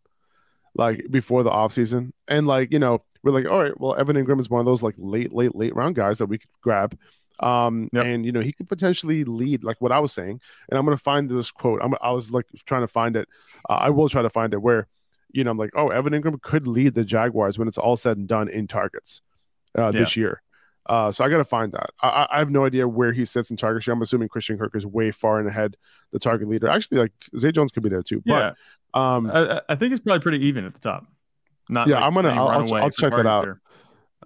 like 0.74 1.06
before 1.10 1.42
the 1.42 1.50
offseason? 1.50 2.12
And 2.28 2.46
like, 2.46 2.72
you 2.72 2.78
know, 2.78 3.00
we're 3.22 3.32
like, 3.32 3.46
all 3.48 3.62
right, 3.62 3.78
well, 3.80 3.94
Evan 3.96 4.16
Engram 4.16 4.40
is 4.40 4.50
one 4.50 4.60
of 4.60 4.66
those 4.66 4.82
like 4.82 4.94
late, 4.98 5.32
late, 5.32 5.54
late 5.54 5.74
round 5.74 5.94
guys 5.94 6.18
that 6.18 6.26
we 6.26 6.38
could 6.38 6.50
grab. 6.62 6.96
Um, 7.38 7.88
Yep. 7.92 8.04
and 8.04 8.26
you 8.26 8.32
know, 8.32 8.40
he 8.40 8.52
could 8.52 8.68
potentially 8.68 9.24
lead, 9.24 9.64
like 9.64 9.80
what 9.80 9.92
I 9.92 9.98
was 9.98 10.12
saying. 10.12 10.40
And 10.68 10.78
I'm 10.78 10.84
gonna 10.84 10.96
find 10.98 11.28
this 11.28 11.50
quote. 11.50 11.80
I'm, 11.82 11.94
I 12.02 12.10
was 12.10 12.30
like 12.32 12.46
trying 12.66 12.82
to 12.82 12.88
find 12.88 13.16
it. 13.16 13.28
Uh, 13.68 13.74
I 13.74 13.90
will 13.90 14.08
try 14.08 14.20
to 14.22 14.28
find 14.30 14.52
it 14.52 14.60
where, 14.60 14.88
you 15.32 15.44
know, 15.44 15.50
I'm 15.50 15.56
like, 15.58 15.70
oh, 15.74 15.88
Evan 15.88 16.12
Engram 16.12 16.42
could 16.42 16.66
lead 16.66 16.94
the 16.94 17.04
Jaguars 17.04 17.58
when 17.58 17.66
it's 17.68 17.78
all 17.78 17.96
said 17.96 18.18
and 18.18 18.28
done 18.28 18.48
in 18.48 18.66
targets 18.66 19.22
uh, 19.74 19.90
this 19.92 20.16
year. 20.16 20.42
Uh, 20.86 21.12
so 21.12 21.24
I 21.24 21.28
got 21.28 21.36
to 21.38 21.44
find 21.44 21.72
that. 21.72 21.90
I, 22.02 22.26
I- 22.30 22.38
have 22.38 22.50
no 22.50 22.64
idea 22.64 22.88
where 22.88 23.12
he 23.12 23.24
sits 23.24 23.50
in 23.50 23.56
target 23.56 23.82
share. 23.82 23.94
I'm 23.94 24.02
assuming 24.02 24.28
Christian 24.28 24.58
Kirk 24.58 24.74
is 24.74 24.86
way 24.86 25.10
far 25.10 25.38
and 25.38 25.48
ahead 25.48 25.76
the 26.12 26.18
target 26.18 26.48
leader. 26.48 26.68
Actually, 26.68 26.98
like 27.00 27.12
Zay 27.38 27.52
Jones 27.52 27.70
could 27.70 27.82
be 27.82 27.88
there 27.90 28.02
too. 28.02 28.22
Yeah. 28.24 28.52
But 28.92 29.00
um, 29.00 29.30
I, 29.30 29.60
I- 29.68 29.76
think 29.76 29.92
it's 29.92 30.02
probably 30.02 30.20
pretty 30.20 30.44
even 30.46 30.64
at 30.64 30.74
the 30.74 30.80
top. 30.80 31.06
Not 31.68 31.86
Yeah, 31.88 31.96
like 31.96 32.04
I'm 32.04 32.14
gonna- 32.14 32.28
I'll- 32.30 32.48
I'll- 32.48 32.74
I'll 32.74 32.90
check 32.90 33.12
that 33.12 33.26
out. 33.26 33.46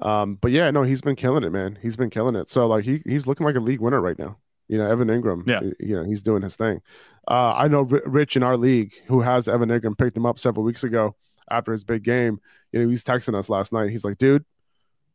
um, 0.01 0.37
but 0.41 0.51
yeah, 0.51 0.71
no, 0.71 0.83
he's 0.83 1.01
been 1.03 1.17
killing 1.17 1.45
it, 1.45 1.51
man. 1.51 1.79
He's 1.83 1.97
been 1.97 2.11
killing 2.11 2.35
it. 2.37 2.49
So 2.49 2.67
like 2.67 2.85
he 2.85 3.03
he's 3.05 3.27
looking 3.27 3.45
like 3.47 3.57
a 3.57 3.61
league 3.61 3.81
winner 3.81 4.01
right 4.01 4.19
now. 4.19 4.39
You 4.69 4.79
know, 4.79 4.91
Evan 4.91 5.09
Engram. 5.09 5.47
Yeah. 5.47 5.61
You 5.79 5.97
know, 5.97 6.05
he's 6.05 6.23
doing 6.23 6.43
his 6.43 6.57
thing. 6.57 6.81
Uh, 7.29 7.53
I 7.55 7.69
know 7.69 7.87
R- 7.91 8.01
Rich 8.07 8.37
in 8.37 8.43
our 8.43 8.57
league 8.57 8.95
who 9.07 9.21
has 9.21 9.47
Evan 9.47 9.69
Engram 9.69 9.97
picked 9.99 10.17
him 10.17 10.25
up 10.25 10.39
several 10.39 10.65
weeks 10.65 10.85
ago 10.85 11.15
after 11.51 11.73
his 11.73 11.85
big 11.85 12.03
game. 12.03 12.41
You 12.73 12.83
know, 12.83 12.89
he's 12.89 13.05
texting 13.05 13.35
us 13.35 13.51
last 13.51 13.73
night. 13.75 13.91
He's 13.91 14.05
like, 14.05 14.17
dude, 14.17 14.45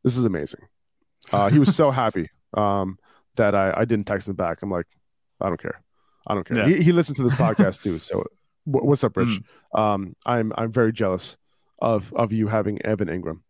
this 0.03 0.15
is 0.17 0.23
amazing. 0.25 0.61
Uh, 1.31 1.49
he 1.49 1.59
was 1.59 1.75
so 1.75 1.91
happy 2.03 2.29
um, 2.55 2.97
that 3.35 3.55
I, 3.55 3.73
I 3.77 3.85
didn't 3.85 4.05
text 4.07 4.27
him 4.27 4.35
back. 4.35 4.59
I'm 4.61 4.71
like, 4.71 4.87
I 5.41 5.47
don't 5.47 5.61
care. 5.61 5.81
I 6.27 6.33
don't 6.33 6.45
care. 6.47 6.57
Yeah. 6.57 6.67
He, 6.67 6.83
he 6.83 6.91
listens 6.91 7.17
to 7.17 7.23
this 7.23 7.35
podcast 7.35 7.81
too. 7.83 7.99
So 7.99 8.23
wh- 8.65 8.83
what's 8.83 9.03
up, 9.03 9.15
Rich? 9.17 9.41
Um, 9.73 10.15
I'm 10.25 10.51
I'm 10.57 10.71
very 10.71 10.91
jealous 10.93 11.37
of 11.81 12.11
of 12.13 12.31
you 12.33 12.47
having 12.47 12.81
Evan 12.85 13.07
Engram. 13.07 13.41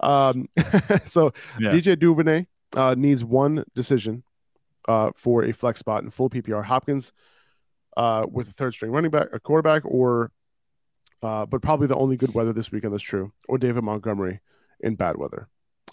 Um, 0.00 0.48
so 1.04 1.32
Yeah. 1.58 1.70
DJ 1.70 1.98
Duvernay 1.98 2.46
uh, 2.76 2.94
needs 2.96 3.24
one 3.24 3.64
decision 3.74 4.22
uh, 4.88 5.10
for 5.16 5.44
a 5.44 5.52
flex 5.52 5.80
spot 5.80 6.02
in 6.04 6.10
full 6.10 6.30
PPR. 6.30 6.64
Hopkins 6.64 7.12
uh, 7.96 8.24
with 8.30 8.48
a 8.48 8.52
third 8.52 8.72
string 8.74 8.92
running 8.92 9.10
back, 9.10 9.28
a 9.32 9.40
quarterback, 9.40 9.84
or 9.84 10.30
uh, 11.22 11.44
but 11.46 11.60
probably 11.62 11.86
the 11.86 11.96
only 11.96 12.16
good 12.16 12.34
weather 12.34 12.52
this 12.52 12.72
weekend. 12.72 12.92
That's 12.92 13.02
true. 13.02 13.32
Or 13.48 13.58
David 13.58 13.84
Montgomery 13.84 14.40
in 14.80 14.94
bad 14.96 15.16
weather. 15.16 15.48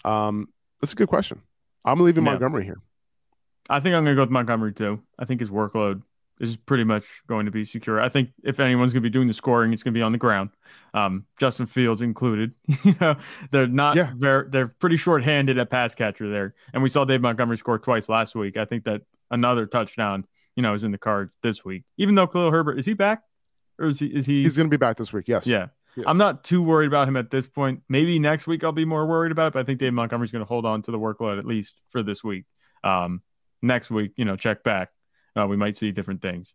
Um, 0.05 0.47
that's 0.81 0.93
a 0.93 0.95
good 0.95 1.07
question. 1.09 1.41
I'm 1.85 1.99
leaving 1.99 2.25
Yeah. 2.25 2.31
Montgomery 2.31 2.65
here. 2.65 2.81
I 3.69 3.79
think 3.79 3.95
I'm 3.95 4.03
going 4.03 4.15
to 4.15 4.19
go 4.19 4.23
with 4.23 4.31
Montgomery 4.31 4.73
too. 4.73 5.01
I 5.17 5.25
think 5.25 5.39
his 5.41 5.49
workload 5.49 6.01
is 6.39 6.55
pretty 6.55 6.83
much 6.85 7.03
going 7.27 7.45
to 7.45 7.51
be 7.51 7.65
secure. 7.65 7.99
I 7.99 8.09
think 8.09 8.29
if 8.43 8.59
anyone's 8.59 8.93
going 8.93 9.03
to 9.03 9.09
be 9.09 9.11
doing 9.13 9.27
the 9.27 9.33
scoring, 9.33 9.73
it's 9.73 9.83
going 9.83 9.93
to 9.93 9.97
be 9.97 10.01
on 10.01 10.11
the 10.13 10.17
ground. 10.17 10.49
Um, 10.93 11.25
Justin 11.39 11.65
Fields 11.67 12.01
included. 12.01 12.53
you 12.83 12.95
know, 13.01 13.15
they're 13.51 13.67
not 13.67 13.95
Yeah. 13.97 14.11
very, 14.15 14.49
they're 14.49 14.67
pretty 14.67 14.97
short-handed 14.97 15.57
at 15.57 15.69
pass 15.69 15.93
catcher 15.95 16.29
there. 16.29 16.55
And 16.73 16.81
we 16.81 16.89
saw 16.89 17.05
Dave 17.05 17.21
Montgomery 17.21 17.57
score 17.57 17.77
twice 17.77 18.09
last 18.09 18.35
week. 18.35 18.57
I 18.57 18.65
think 18.65 18.85
that 18.85 19.01
another 19.29 19.65
touchdown, 19.65 20.25
you 20.55 20.63
know, 20.63 20.73
is 20.73 20.83
in 20.83 20.91
the 20.91 20.97
cards 20.97 21.37
this 21.43 21.63
week. 21.65 21.83
Even 21.97 22.15
though 22.15 22.25
Khalil 22.27 22.51
Herbert 22.51 22.79
is 22.79 22.85
he 22.85 22.93
back, 22.93 23.21
or 23.77 23.87
is 23.87 23.99
he? 23.99 24.07
Is 24.07 24.25
he? 24.25 24.41
He's 24.43 24.57
going 24.57 24.67
to 24.69 24.73
be 24.73 24.77
back 24.77 24.97
this 24.97 25.13
week. 25.13 25.25
Yes. 25.27 25.45
yeah. 25.45 25.67
Yes. 25.95 26.05
I'm 26.07 26.17
not 26.17 26.43
too 26.43 26.61
worried 26.61 26.87
about 26.87 27.07
him 27.07 27.17
at 27.17 27.31
this 27.31 27.47
point. 27.47 27.81
Maybe 27.89 28.19
next 28.19 28.47
week 28.47 28.63
I'll 28.63 28.71
be 28.71 28.85
more 28.85 29.05
worried 29.05 29.31
about 29.31 29.47
it, 29.47 29.53
but 29.53 29.59
I 29.59 29.63
think 29.63 29.79
Dave 29.79 29.93
Montgomery's 29.93 30.31
going 30.31 30.43
to 30.43 30.47
hold 30.47 30.65
on 30.65 30.81
to 30.83 30.91
the 30.91 30.99
workload 30.99 31.39
at 31.39 31.45
least 31.45 31.75
for 31.89 32.03
this 32.03 32.23
week. 32.23 32.45
Um, 32.83 33.21
next 33.61 33.89
week, 33.89 34.13
you 34.15 34.25
know, 34.25 34.35
check 34.35 34.63
back. 34.63 34.89
Uh, 35.35 35.47
we 35.47 35.57
might 35.57 35.77
see 35.77 35.91
different 35.91 36.21
things. 36.21 36.53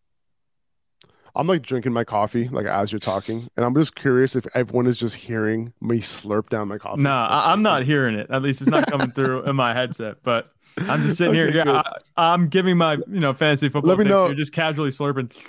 I'm 1.36 1.48
like 1.48 1.62
drinking 1.62 1.92
my 1.92 2.04
coffee 2.04 2.48
like 2.48 2.66
as 2.66 2.92
you're 2.92 3.00
talking, 3.00 3.48
and 3.56 3.66
I'm 3.66 3.74
just 3.74 3.96
curious 3.96 4.36
if 4.36 4.46
everyone 4.54 4.86
is 4.86 4.96
just 4.96 5.16
hearing 5.16 5.72
me 5.80 5.98
slurp 5.98 6.48
down 6.48 6.68
my 6.68 6.78
coffee. 6.78 7.02
Nah, 7.02 7.52
I'm 7.52 7.62
not 7.62 7.84
hearing 7.84 8.14
it. 8.14 8.28
At 8.30 8.42
least 8.42 8.60
it's 8.60 8.70
not 8.70 8.88
coming 8.88 9.10
through 9.10 9.42
in 9.44 9.56
my 9.56 9.74
headset. 9.74 10.18
But 10.22 10.48
I'm 10.78 11.02
just 11.04 11.18
sitting 11.18 11.34
Okay, 11.38 11.52
here. 11.52 11.64
Yeah, 11.66 11.82
I, 12.16 12.32
I'm 12.32 12.48
giving 12.48 12.76
my 12.76 12.94
you 12.94 13.20
know 13.20 13.32
fantasy 13.34 13.68
football. 13.68 13.90
Let 13.90 13.98
me 13.98 14.04
know- 14.04 14.26
You're 14.26 14.34
just 14.34 14.52
casually 14.52 14.90
slurping. 14.90 15.32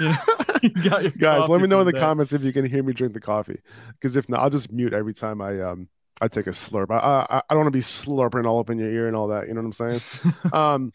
You 0.00 0.08
know, 0.08 0.16
you 0.62 0.70
got 0.90 1.02
your 1.02 1.12
guys 1.12 1.48
let 1.48 1.60
me 1.60 1.66
know 1.68 1.80
in 1.80 1.86
the 1.86 1.92
comments 1.92 2.32
if 2.32 2.42
you 2.42 2.52
can 2.52 2.64
hear 2.64 2.82
me 2.82 2.92
drink 2.92 3.12
the 3.14 3.20
coffee 3.20 3.60
because 3.92 4.16
if 4.16 4.28
not 4.28 4.40
i'll 4.40 4.50
just 4.50 4.72
mute 4.72 4.92
every 4.94 5.12
time 5.12 5.40
i 5.40 5.60
um 5.60 5.86
i 6.20 6.28
take 6.28 6.46
a 6.46 6.50
slurp 6.50 6.90
i 6.90 6.96
i, 6.96 7.36
I 7.36 7.42
don't 7.50 7.58
want 7.58 7.66
to 7.68 7.70
be 7.76 7.80
slurping 7.80 8.46
all 8.46 8.58
up 8.58 8.70
in 8.70 8.78
your 8.78 8.90
ear 8.90 9.06
and 9.06 9.14
all 9.14 9.28
that 9.28 9.46
you 9.48 9.54
know 9.54 9.60
what 9.60 9.66
i'm 9.66 9.72
saying 9.72 10.00
um 10.52 10.92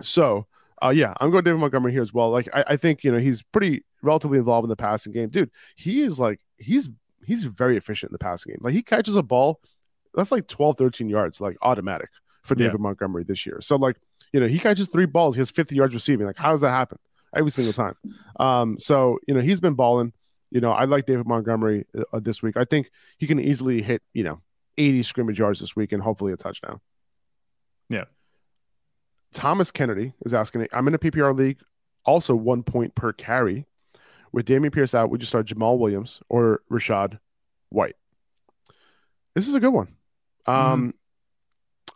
so 0.00 0.46
uh 0.82 0.90
yeah 0.90 1.12
i'm 1.20 1.30
going 1.30 1.42
david 1.44 1.58
montgomery 1.60 1.92
here 1.92 2.00
as 2.02 2.14
well 2.14 2.30
like 2.30 2.48
I, 2.54 2.64
I 2.68 2.76
think 2.76 3.02
you 3.02 3.10
know 3.12 3.18
he's 3.18 3.42
pretty 3.42 3.82
relatively 4.02 4.38
involved 4.38 4.64
in 4.64 4.70
the 4.70 4.76
passing 4.76 5.12
game 5.12 5.28
dude 5.28 5.50
he 5.76 6.02
is 6.02 6.18
like 6.20 6.40
he's 6.56 6.88
he's 7.26 7.44
very 7.44 7.76
efficient 7.76 8.10
in 8.10 8.14
the 8.14 8.18
passing 8.18 8.52
game 8.52 8.60
like 8.62 8.74
he 8.74 8.82
catches 8.82 9.16
a 9.16 9.22
ball 9.22 9.60
that's 10.14 10.30
like 10.32 10.46
12 10.46 10.78
13 10.78 11.08
yards 11.08 11.40
like 11.40 11.56
automatic 11.62 12.08
for 12.48 12.54
Yeah. 12.58 12.66
david 12.66 12.80
montgomery 12.80 13.24
this 13.24 13.44
year 13.46 13.60
so 13.60 13.76
like 13.76 13.96
you 14.32 14.40
know 14.40 14.46
he 14.48 14.58
catches 14.58 14.88
three 14.88 15.06
balls 15.06 15.34
he 15.34 15.40
has 15.40 15.50
50 15.50 15.76
yards 15.76 15.94
receiving 15.94 16.26
like 16.26 16.36
how 16.38 16.50
does 16.50 16.60
that 16.62 16.70
happen 16.70 16.98
every 17.36 17.50
single 17.50 17.72
time 17.72 17.94
um, 18.40 18.78
so 18.78 19.18
you 19.28 19.34
know 19.34 19.40
he's 19.40 19.60
been 19.60 19.74
balling. 19.74 20.12
You 20.50 20.62
know, 20.62 20.72
I 20.72 20.84
like 20.86 21.04
David 21.04 21.26
Montgomery 21.26 21.84
uh, 22.10 22.20
this 22.20 22.42
week. 22.42 22.56
I 22.56 22.64
think 22.64 22.90
he 23.18 23.26
can 23.26 23.38
easily 23.38 23.82
hit 23.82 24.00
you 24.14 24.24
know 24.24 24.40
80 24.78 25.02
scrimmage 25.02 25.38
yards 25.38 25.60
this 25.60 25.76
week 25.76 25.92
and 25.92 26.02
hopefully 26.02 26.32
a 26.32 26.38
touchdown. 26.38 26.80
Yeah. 27.90 28.04
Thomas 29.32 29.70
Kennedy 29.70 30.14
is 30.24 30.32
asking. 30.32 30.66
I'm 30.72 30.88
in 30.88 30.94
a 30.94 30.98
PPR 30.98 31.36
league, 31.36 31.58
also 32.06 32.34
one 32.34 32.62
point 32.62 32.94
per 32.94 33.12
carry. 33.12 33.66
With 34.32 34.46
Dameon 34.46 34.72
Pierce 34.72 34.94
out, 34.94 35.10
would 35.10 35.20
you 35.20 35.26
start 35.26 35.46
Jamaal 35.48 35.78
Williams 35.78 36.20
or 36.30 36.62
Rachaad 36.70 37.18
White? 37.68 37.96
This 39.34 39.48
is 39.48 39.54
a 39.54 39.60
good 39.60 39.72
one. 39.72 39.88
Um, 40.46 40.94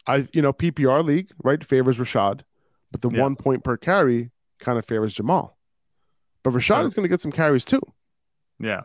I 0.06 0.26
you 0.32 0.42
know 0.42 0.52
PPR 0.52 1.04
league 1.04 1.30
right 1.42 1.62
favors 1.64 1.98
Rachaad, 1.98 2.40
but 2.90 3.02
the 3.02 3.10
Yeah. 3.10 3.22
one 3.22 3.36
point 3.36 3.64
per 3.64 3.76
carry 3.76 4.30
kind 4.58 4.78
of 4.78 4.84
favors 4.84 5.14
Jamaal. 5.14 5.52
But 6.42 6.52
Rachaad 6.54 6.82
So- 6.82 6.86
is 6.86 6.94
going 6.94 7.04
to 7.04 7.08
get 7.08 7.20
some 7.20 7.32
carries 7.32 7.64
too, 7.64 7.80
Yeah, 8.58 8.82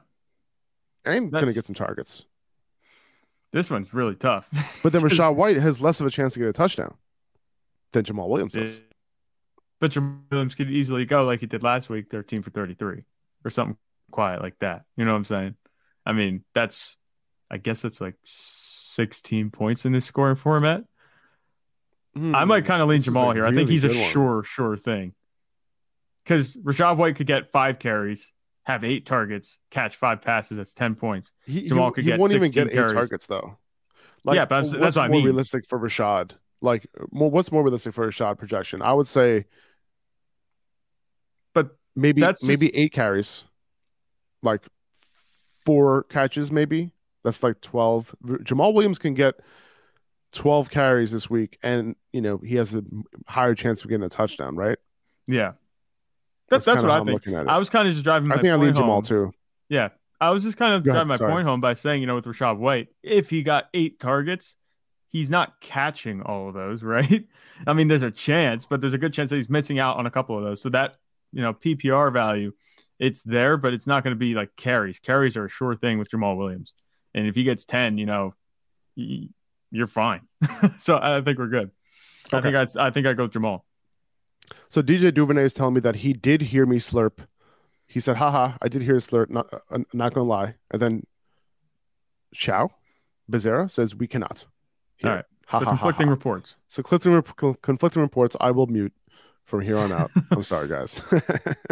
and 1.05 1.31
going 1.31 1.47
to 1.47 1.53
get 1.53 1.65
some 1.65 1.75
targets. 1.75 2.25
this 3.51 3.69
one's 3.69 3.93
really 3.93 4.15
tough. 4.15 4.47
But 4.83 4.91
then 4.93 5.01
Rachaad 5.03 5.35
White 5.35 5.57
has 5.57 5.81
less 5.81 5.99
of 6.01 6.07
a 6.07 6.11
chance 6.11 6.33
to 6.33 6.39
get 6.39 6.47
a 6.49 6.53
touchdown 6.53 6.95
than 7.93 8.03
Jamaal 8.05 8.29
Williams 8.29 8.53
does. 8.53 8.81
But 9.79 9.91
Jamaal 9.91 10.21
Williams 10.31 10.55
could 10.55 10.69
easily 10.69 11.05
go 11.05 11.23
like 11.25 11.39
he 11.39 11.45
did 11.47 11.63
last 11.63 11.89
week, 11.89 12.09
13 12.11 12.41
for 12.43 12.49
33 12.51 13.03
or 13.45 13.49
something 13.49 13.77
quiet 14.11 14.41
like 14.41 14.57
that. 14.59 14.85
You 14.95 15.05
know 15.05 15.11
what 15.11 15.17
I'm 15.17 15.25
saying? 15.25 15.55
I 16.05 16.13
mean, 16.13 16.43
that's, 16.53 16.95
I 17.49 17.57
guess 17.57 17.81
that's 17.81 18.01
like 18.01 18.15
16 18.23 19.51
points 19.51 19.85
in 19.85 19.91
this 19.93 20.05
scoring 20.05 20.35
format. 20.35 20.83
I 22.35 22.45
might 22.45 22.65
kind 22.65 22.81
of 22.81 22.87
lean 22.89 23.01
Hmm, 23.01 23.15
Jamaal 23.15 23.33
here. 23.33 23.45
I 23.45 23.53
think 23.53 23.69
he's 23.69 23.83
a 23.83 23.89
good 23.89 23.97
one. 24.01 24.09
sure, 24.11 24.43
sure 24.43 24.77
thing. 24.77 25.13
Because 26.23 26.55
Rachaad 26.57 26.97
White 26.97 27.15
could 27.15 27.27
get 27.27 27.51
five 27.51 27.79
carries 27.79 28.31
have 28.63 28.83
eight 28.83 29.05
targets, 29.05 29.59
catch 29.71 29.95
five 29.95 30.21
passes. 30.21 30.57
That's 30.57 30.73
ten 30.73 30.95
points. 30.95 31.31
He, 31.45 31.69
Jamaal 31.69 31.93
could 31.93 32.03
he 32.03 32.11
get 32.11 32.19
won't 32.19 32.33
even 32.33 32.47
16 32.47 32.63
get 32.65 32.71
eight 32.71 32.75
carries. 32.75 32.91
targets 32.91 33.25
though. 33.27 33.57
Yeah, 34.25 34.43
but 34.45 34.63
that's 34.71 34.97
what 34.97 34.97
I 34.97 35.07
more 35.07 35.17
mean. 35.17 35.25
realistic 35.25 35.65
for 35.65 35.79
Rachaad? 35.79 36.31
Like, 36.61 36.87
more, 37.11 37.29
what's 37.31 37.49
more 37.51 37.63
realistic 37.63 37.93
for 37.93 38.05
Rachaad 38.09 38.37
projection? 38.37 38.81
I 38.81 38.91
would 38.91 39.07
say 39.07 39.45
But 41.53 41.77
maybe 41.95 42.21
That's 42.21 42.41
just- 42.41 42.47
maybe 42.47 42.75
eight 42.75 42.91
carries, 42.91 43.45
like 44.41 44.61
four 45.65 46.03
catches, 46.03 46.51
maybe 46.51 46.91
that's 47.23 47.43
like 47.43 47.61
twelve. 47.61 48.13
Jamaal 48.25 48.73
Williams 48.73 48.99
can 48.99 49.13
get 49.13 49.35
twelve 50.31 50.69
carries 50.69 51.11
this 51.11 51.29
week, 51.29 51.57
and 51.63 51.95
you 52.11 52.21
know 52.21 52.37
he 52.37 52.55
has 52.55 52.75
a 52.75 52.83
higher 53.27 53.55
chance 53.55 53.83
of 53.83 53.89
getting 53.89 54.05
a 54.05 54.09
touchdown, 54.09 54.55
right? 54.55 54.77
yeah, 55.27 55.53
that's 56.49 56.65
that's, 56.65 56.81
kinda 56.81 56.87
what 56.87 57.01
I 57.01 57.05
think. 57.05 57.11
looking 57.11 57.35
at 57.35 57.43
it. 57.43 57.49
I 57.49 57.57
was 57.57 57.69
kind 57.69 57.87
of 57.87 57.93
just 57.93 58.03
driving. 58.03 58.31
I 58.31 58.35
think 58.35 58.53
I 58.53 58.57
point 58.57 58.75
Jamaal 58.75 59.05
too. 59.05 59.31
Yeah, 59.69 59.89
I 60.19 60.31
was 60.31 60.43
just 60.43 60.57
kind 60.57 60.73
of 60.73 60.83
Go 60.83 60.91
ahead, 60.91 60.99
driving 60.99 61.09
my 61.09 61.17
sorry. 61.17 61.31
point 61.31 61.47
home 61.47 61.61
by 61.61 61.73
saying, 61.73 62.01
you 62.01 62.07
know, 62.07 62.15
with 62.15 62.25
Rachaad 62.25 62.57
White, 62.57 62.87
if 63.03 63.29
he 63.29 63.43
got 63.43 63.65
eight 63.73 63.99
targets, 63.99 64.55
he's 65.09 65.29
not 65.29 65.59
catching 65.61 66.21
all 66.21 66.47
of 66.47 66.53
those, 66.53 66.81
right? 66.83 67.25
I 67.65 67.73
mean, 67.73 67.87
there's 67.87 68.03
a 68.03 68.11
chance, 68.11 68.65
but 68.65 68.81
there's 68.81 68.93
a 68.93 68.97
good 68.97 69.13
chance 69.13 69.29
that 69.29 69.35
he's 69.35 69.49
missing 69.49 69.79
out 69.79 69.97
on 69.97 70.05
a 70.05 70.11
couple 70.11 70.37
of 70.37 70.43
those. 70.43 70.61
So 70.61 70.69
that, 70.69 70.95
you 71.31 71.41
know, 71.41 71.53
PPR 71.53 72.11
value, 72.11 72.53
it's 72.99 73.21
there, 73.23 73.57
but 73.57 73.73
it's 73.73 73.85
not 73.85 74.03
going 74.03 74.15
to 74.15 74.19
be 74.19 74.33
like 74.33 74.55
carries. 74.55 74.99
Carries 74.99 75.37
are 75.37 75.45
a 75.45 75.49
sure 75.49 75.75
thing 75.75 75.99
with 75.99 76.09
Jamaal 76.09 76.37
Williams. 76.37 76.73
And 77.13 77.27
if 77.27 77.35
he 77.35 77.43
gets 77.43 77.65
10, 77.65 77.97
you 77.97 78.05
know, 78.05 78.33
you're 79.71 79.87
fine. 79.87 80.21
so 80.77 80.97
I 81.01 81.21
think 81.21 81.37
we're 81.39 81.47
good. 81.47 81.71
I 82.33 82.41
think 82.41 82.55
I'd, 82.55 82.75
I 82.77 82.89
think 82.91 83.07
I 83.07 83.13
go 83.13 83.23
with 83.23 83.33
Jamaal. 83.33 83.61
So 84.69 84.81
DJ 84.81 85.13
Duvernay 85.13 85.43
is 85.43 85.53
telling 85.53 85.73
me 85.73 85.79
that 85.81 85.97
he 85.97 86.13
did 86.13 86.41
hear 86.41 86.65
me 86.65 86.77
slurp. 86.77 87.19
He 87.85 87.99
said, 87.99 88.17
haha, 88.17 88.57
I 88.61 88.67
did 88.67 88.81
hear 88.81 88.95
a 88.95 88.99
slurp, 88.99 89.29
not, 89.29 89.47
uh, 89.71 89.79
not 89.93 90.13
gonna 90.13 90.27
lie. 90.27 90.55
And 90.71 90.81
then 90.81 91.03
Chow 92.33 92.71
Bezerra 93.31 93.69
says, 93.71 93.95
we 93.95 94.07
cannot. 94.07 94.45
hear 94.97 95.09
All 95.09 95.13
it." 95.13 95.17
right. 95.17 95.25
Ha, 95.47 95.59
So 95.59 95.65
ha, 95.65 95.71
ha, 95.71 95.77
conflicting 95.77 96.07
ha. 96.07 96.11
reports. 96.11 96.55
So 96.67 96.83
conflicting, 96.83 97.13
rep- 97.13 97.61
conflicting 97.61 98.01
reports, 98.01 98.35
I 98.41 98.51
will 98.51 98.67
mute 98.67 98.93
from 99.45 99.61
here 99.61 99.77
on 99.77 99.91
out. 99.93 100.11
I'm 100.31 100.43
sorry, 100.43 100.67
guys. 100.67 101.01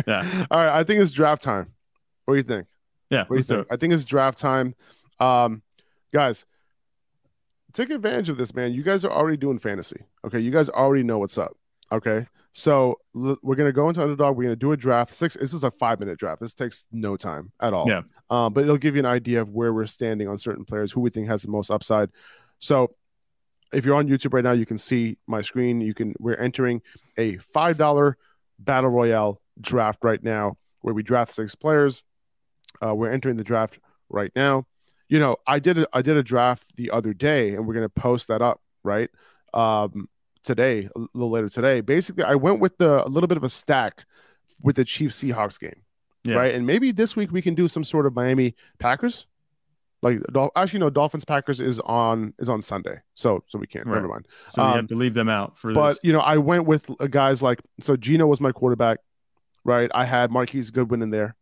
Yeah. 0.08 0.46
All 0.52 0.64
right. 0.66 0.80
I 0.80 0.84
think 0.86 1.02
it's 1.02 1.12
draft 1.12 1.42
time. 1.42 1.74
What 2.24 2.36
do 2.36 2.38
you 2.38 2.44
think? 2.44 2.68
Yeah. 3.10 3.26
What 3.26 3.28
do 3.28 3.34
you 3.34 3.38
let's 3.40 3.48
do 3.48 3.56
think? 3.58 3.68
I 3.72 3.76
think 3.76 3.94
it's 3.94 4.06
draft 4.06 4.38
time. 4.40 4.76
Um, 5.20 5.62
guys, 6.14 6.46
take 7.76 7.90
advantage 7.92 8.30
of 8.30 8.38
this, 8.38 8.56
man. 8.56 8.74
You 8.74 8.82
guys 8.84 9.06
are 9.06 9.12
already 9.12 9.38
doing 9.38 9.60
fantasy. 9.60 10.02
Okay. 10.26 10.40
You 10.40 10.50
guys 10.52 10.70
already 10.70 11.04
know 11.04 11.20
what's 11.20 11.38
up. 11.38 11.56
Okay. 11.92 12.26
So 12.52 13.00
l- 13.16 13.38
we're 13.44 13.56
gonna 13.56 13.72
go 13.74 13.90
into 13.90 14.02
underdog. 14.02 14.38
We're 14.38 14.44
gonna 14.44 14.56
do 14.56 14.72
a 14.72 14.78
draft. 14.78 15.14
Six. 15.14 15.36
This 15.36 15.54
is 15.54 15.64
a 15.64 15.72
five 15.72 16.00
minute 16.00 16.18
draft. 16.18 16.42
This 16.42 16.54
takes 16.54 16.88
no 16.92 17.18
time 17.18 17.52
at 17.60 17.74
all. 17.74 17.88
Yeah. 17.88 18.02
Um, 18.30 18.54
but 18.54 18.64
it'll 18.64 18.78
give 18.78 18.96
you 18.96 19.00
an 19.00 19.06
idea 19.06 19.42
of 19.42 19.50
where 19.50 19.74
we're 19.74 19.86
standing 19.86 20.28
on 20.28 20.38
certain 20.38 20.64
players, 20.66 20.92
who 20.92 21.02
we 21.02 21.10
think 21.10 21.28
has 21.28 21.44
the 21.44 21.50
most 21.50 21.70
upside. 21.70 22.10
So 22.60 22.96
if 23.74 23.84
you're 23.84 23.96
on 23.96 24.08
YouTube 24.08 24.34
right 24.34 24.44
now, 24.44 24.54
you 24.54 24.66
can 24.66 24.78
see 24.78 25.18
my 25.28 25.42
screen. 25.42 25.82
You 25.82 25.94
can. 25.94 26.16
We're 26.18 26.38
entering 26.38 26.82
a 27.18 27.38
five 27.38 27.78
dollar 27.78 28.18
battle 28.58 28.90
royale 28.90 29.42
draft 29.60 30.04
right 30.04 30.24
now, 30.24 30.58
where 30.82 30.94
we 30.94 31.04
draft 31.04 31.32
six 31.34 31.56
players. 31.56 32.06
Uh, 32.82 32.96
we're 32.96 33.12
entering 33.12 33.36
the 33.38 33.44
draft 33.44 33.80
right 34.10 34.32
now. 34.36 34.66
You 35.08 35.20
know, 35.20 35.38
I 35.46 35.60
did 35.60 35.78
a, 35.80 35.88
I 35.94 36.02
did 36.02 36.18
a 36.18 36.24
draft 36.24 36.76
the 36.78 36.92
other 36.92 37.14
day, 37.14 37.54
and 37.56 37.68
we're 37.68 37.74
gonna 37.76 37.90
post 37.90 38.28
that 38.30 38.42
up 38.42 38.62
right 38.84 39.10
um, 39.54 40.10
today, 40.44 40.90
a 40.96 41.00
little 41.14 41.30
later 41.32 41.50
today. 41.50 41.82
Basically, 41.82 42.24
I 42.24 42.36
went 42.36 42.60
with 42.60 42.78
the 42.78 43.06
a 43.06 43.10
little 43.10 43.28
bit 43.28 43.38
of 43.38 43.44
a 43.44 43.50
stack 43.50 44.06
with 44.62 44.76
the 44.78 44.86
Chiefs 44.86 45.22
Seahawks 45.22 45.60
game, 45.60 45.82
Yeah. 46.24 46.36
right? 46.36 46.56
And 46.56 46.66
maybe 46.66 46.92
this 46.92 47.16
week 47.16 47.32
we 47.32 47.42
can 47.42 47.54
do 47.56 47.68
some 47.68 47.84
sort 47.84 48.06
of 48.06 48.16
Miami 48.16 48.56
Packers. 48.80 49.28
Like 50.02 50.20
actually, 50.56 50.80
no, 50.80 50.90
Dolphins 50.90 51.26
Packers 51.26 51.60
is 51.62 51.80
on 51.82 52.34
is 52.40 52.50
on 52.50 52.62
Sunday, 52.62 52.98
so 53.14 53.44
so 53.48 53.58
we 53.60 53.68
can't. 53.68 53.86
Right. 53.86 53.96
Never 53.96 54.08
mind. 54.08 54.28
So 54.54 54.62
we 54.64 54.68
Um, 54.70 54.76
have 54.78 54.88
to 54.88 54.96
leave 54.96 55.14
them 55.14 55.30
out 55.30 55.58
for 55.58 55.72
But 55.74 55.90
this. 55.94 56.00
you 56.04 56.14
know, 56.14 56.20
I 56.20 56.38
went 56.38 56.66
with 56.66 56.90
uh, 57.00 57.08
guys 57.08 57.42
like 57.44 57.60
so. 57.80 57.96
Gino 57.96 58.26
was 58.28 58.40
my 58.42 58.52
quarterback, 58.52 59.00
right? 59.64 59.90
I 59.96 60.06
had 60.06 60.32
Marquise 60.32 60.70
Goodwin 60.72 61.02
in 61.02 61.10
there. 61.12 61.36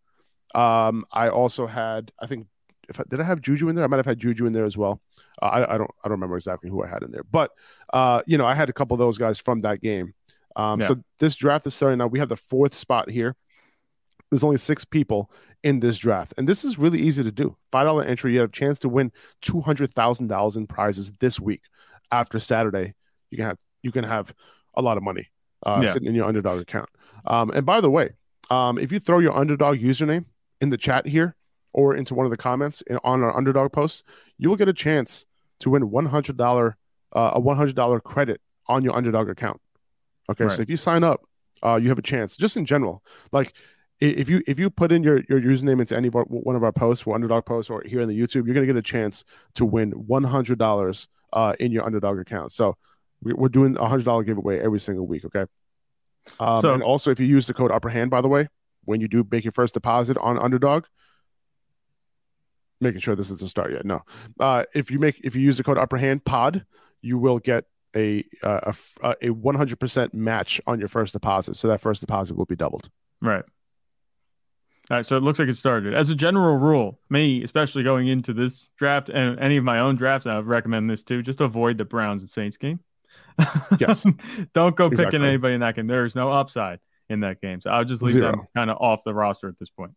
Um, 0.56 1.04
I 1.12 1.30
also 1.30 1.66
had, 1.66 2.12
I 2.20 2.28
think, 2.28 2.46
if 2.94 3.00
I, 3.00 3.04
did 3.10 3.20
I 3.20 3.24
have 3.24 3.42
Juju 3.42 3.70
in 3.70 3.76
there? 3.76 3.84
I 3.84 3.88
might 3.88 3.98
have 3.98 4.06
had 4.06 4.20
Juju 4.20 4.46
in 4.46 4.54
there 4.54 4.66
as 4.66 4.78
well. 4.78 5.02
Uh, 5.42 5.46
I, 5.46 5.76
I 5.76 5.78
don't, 5.78 5.92
I 6.04 6.08
don't 6.08 6.12
remember 6.14 6.36
exactly 6.36 6.70
who 6.70 6.84
I 6.84 6.88
had 6.88 7.04
in 7.04 7.12
there, 7.12 7.24
but 7.32 7.52
uh, 7.94 8.22
you 8.26 8.38
know, 8.38 8.46
I 8.46 8.54
had 8.56 8.70
a 8.70 8.74
couple 8.74 8.96
of 8.96 9.00
those 9.00 9.18
guys 9.18 9.40
from 9.40 9.60
that 9.60 9.82
game. 9.82 10.14
Um, 10.56 10.80
Yeah. 10.80 10.88
so 10.88 11.04
this 11.20 11.36
draft 11.36 11.66
is 11.68 11.74
starting 11.74 11.98
now. 11.98 12.08
We 12.08 12.20
have 12.20 12.30
the 12.30 12.38
fourth 12.38 12.76
spot 12.76 13.10
here. 13.10 13.36
There's 14.30 14.44
only 14.44 14.58
six 14.58 14.84
people 14.86 15.32
in 15.64 15.80
this 15.80 15.98
draft, 15.98 16.34
and 16.38 16.48
this 16.48 16.64
is 16.64 16.80
really 16.80 17.00
easy 17.00 17.24
to 17.24 17.32
do. 17.32 17.56
Five 17.72 17.86
dollar 17.86 18.04
entry. 18.04 18.34
You 18.34 18.40
have 18.42 18.50
a 18.50 18.52
chance 18.52 18.80
to 18.80 18.90
win 18.90 19.12
two 19.42 19.62
hundred 19.62 19.94
thousand 19.94 20.28
dollars 20.28 20.56
in 20.58 20.66
prizes 20.68 21.12
this 21.20 21.40
week. 21.40 21.62
After 22.12 22.40
Saturday, 22.40 22.94
you 23.30 23.38
can 23.38 23.46
have 23.46 23.58
you 23.84 23.92
can 23.92 24.04
have 24.04 24.34
a 24.76 24.82
lot 24.82 24.98
of 24.98 25.04
money 25.04 25.28
uh, 25.66 25.82
Yeah. 25.84 25.92
sitting 25.92 26.08
in 26.08 26.16
your 26.16 26.26
underdog 26.26 26.60
account. 26.62 26.90
Um, 27.26 27.52
and 27.52 27.66
by 27.66 27.80
the 27.82 27.90
way, 27.90 28.12
um, 28.50 28.78
if 28.78 28.92
you 28.92 29.00
throw 29.00 29.20
your 29.20 29.38
underdog 29.38 29.78
username 29.78 30.26
in 30.62 30.70
the 30.70 30.78
chat 30.78 31.06
here 31.08 31.36
or 31.74 31.96
into 31.96 32.14
one 32.16 32.26
of 32.26 32.32
the 32.32 32.38
comments 32.38 32.84
on 33.04 33.24
our 33.24 33.36
underdog 33.36 33.72
posts, 33.72 34.04
you 34.38 34.50
will 34.50 34.56
get 34.56 34.70
a 34.70 34.74
chance 34.74 35.26
to 35.60 35.70
win 35.70 35.90
one 35.90 36.06
hundred 36.06 36.38
dollar 36.38 36.78
uh, 37.16 37.32
a 37.34 37.40
one 37.40 37.58
hundred 37.58 37.76
dollar 37.76 38.00
credit 38.00 38.40
on 38.68 38.84
your 38.84 38.96
underdog 38.96 39.30
account. 39.30 39.60
Okay, 40.30 40.46
Right. 40.46 40.54
so 40.54 40.62
if 40.62 40.70
you 40.70 40.78
sign 40.78 41.04
up, 41.04 41.22
uh, 41.66 41.76
you 41.76 41.90
have 41.90 42.00
a 42.00 42.04
chance. 42.04 42.36
Just 42.38 42.56
in 42.58 42.66
general, 42.66 43.04
like 43.32 43.54
if 44.00 44.30
you 44.30 44.42
if 44.48 44.60
you 44.60 44.70
put 44.70 44.92
in 44.92 45.04
your, 45.04 45.22
your 45.30 45.40
username 45.40 45.80
into 45.80 45.96
any 45.96 46.10
one 46.10 46.56
of 46.56 46.64
our 46.64 46.72
posts, 46.72 47.04
for 47.04 47.16
underdog 47.16 47.46
posts, 47.46 47.70
or 47.70 47.84
here 47.86 48.02
in 48.02 48.10
the 48.10 48.20
YouTube, 48.20 48.46
you're 48.46 48.54
gonna 48.56 48.66
get 48.66 48.76
a 48.76 48.82
chance 48.82 49.24
to 49.56 49.66
win 49.66 49.92
one 49.92 50.24
hundred 50.24 50.60
dollars 50.60 51.08
uh, 51.34 51.54
in 51.60 51.72
your 51.72 51.84
underdog 51.86 52.20
account. 52.20 52.52
So 52.52 52.76
we- 53.22 53.34
we're 53.34 53.50
doing 53.50 53.78
a 53.78 53.88
hundred 53.88 54.06
dollar 54.06 54.24
giveaway 54.24 54.60
every 54.60 54.80
single 54.80 55.08
week. 55.08 55.26
Okay. 55.26 55.46
Um, 56.40 56.62
So- 56.62 56.74
and 56.74 56.84
also, 56.84 57.12
if 57.12 57.20
you 57.20 57.26
use 57.28 57.48
the 57.48 57.54
code 57.54 57.72
Upper 57.72 57.90
Hand, 57.90 58.10
by 58.12 58.22
the 58.22 58.28
way, 58.30 58.50
when 58.86 59.00
you 59.02 59.08
do 59.08 59.26
make 59.32 59.44
your 59.46 59.54
first 59.54 59.74
deposit 59.74 60.18
on 60.18 60.38
Underdog, 60.38 60.86
making 62.84 63.02
sure 63.02 63.16
this 63.16 63.30
doesn't 63.30 63.48
start 63.48 63.72
yet. 63.72 63.86
No, 63.86 64.02
uh, 64.40 64.64
if 64.74 64.92
you 64.92 65.00
make 65.00 65.20
if 65.24 65.36
you 65.36 65.42
use 65.42 65.58
the 65.58 65.64
code 65.64 65.78
Upper 65.78 65.98
Hand 65.98 66.24
Pod, 66.26 66.66
you 67.02 67.18
will 67.18 67.40
get 67.40 67.66
a 67.96 68.24
uh, 68.44 68.72
a 69.02 69.06
uh, 69.06 69.14
a 69.22 69.30
one 69.30 69.56
hundred 69.56 69.80
percent 69.80 70.14
match 70.14 70.62
on 70.68 70.80
your 70.80 70.88
first 70.90 71.14
deposit. 71.14 71.56
So 71.56 71.68
that 71.70 71.82
first 71.82 72.02
deposit 72.02 72.36
will 72.36 72.46
be 72.46 72.56
doubled. 72.56 72.90
Right. 73.22 73.44
All 74.92 74.98
right, 74.98 75.06
so 75.06 75.16
it 75.16 75.24
looks 75.24 75.40
like 75.40 75.48
it 75.48 75.56
started. 75.56 75.94
As 75.94 76.10
a 76.10 76.16
general 76.16 76.58
rule, 76.58 77.00
me, 77.10 77.42
especially 77.42 77.84
going 77.84 78.10
into 78.10 78.34
this 78.34 78.68
draft 78.78 79.08
and 79.08 79.40
any 79.40 79.56
of 79.56 79.64
my 79.64 79.80
own 79.80 79.96
drafts, 79.96 80.28
I 80.28 80.36
would 80.36 80.46
recommend 80.46 80.90
this 80.90 81.04
too. 81.04 81.22
Just 81.24 81.40
avoid 81.40 81.78
the 81.78 81.86
Browns 81.86 82.22
and 82.22 82.30
Saints 82.30 82.58
game. 82.58 82.82
Yes. 83.80 84.06
Don't 84.54 84.76
go 84.76 84.88
Exactly. 84.88 85.12
picking 85.20 85.26
anybody 85.26 85.54
in 85.54 85.62
that 85.62 85.76
game. 85.78 85.88
There's 85.88 86.16
no 86.16 86.30
upside 86.30 86.80
in 87.10 87.22
that 87.22 87.40
game. 87.40 87.62
So 87.62 87.70
I'll 87.70 87.86
just 87.86 88.02
leave 88.02 88.16
them 88.16 88.42
kind 88.56 88.70
of 88.70 88.78
off 88.82 89.06
the 89.06 89.14
roster 89.14 89.48
at 89.48 89.58
this 89.58 89.70
point. 89.70 89.94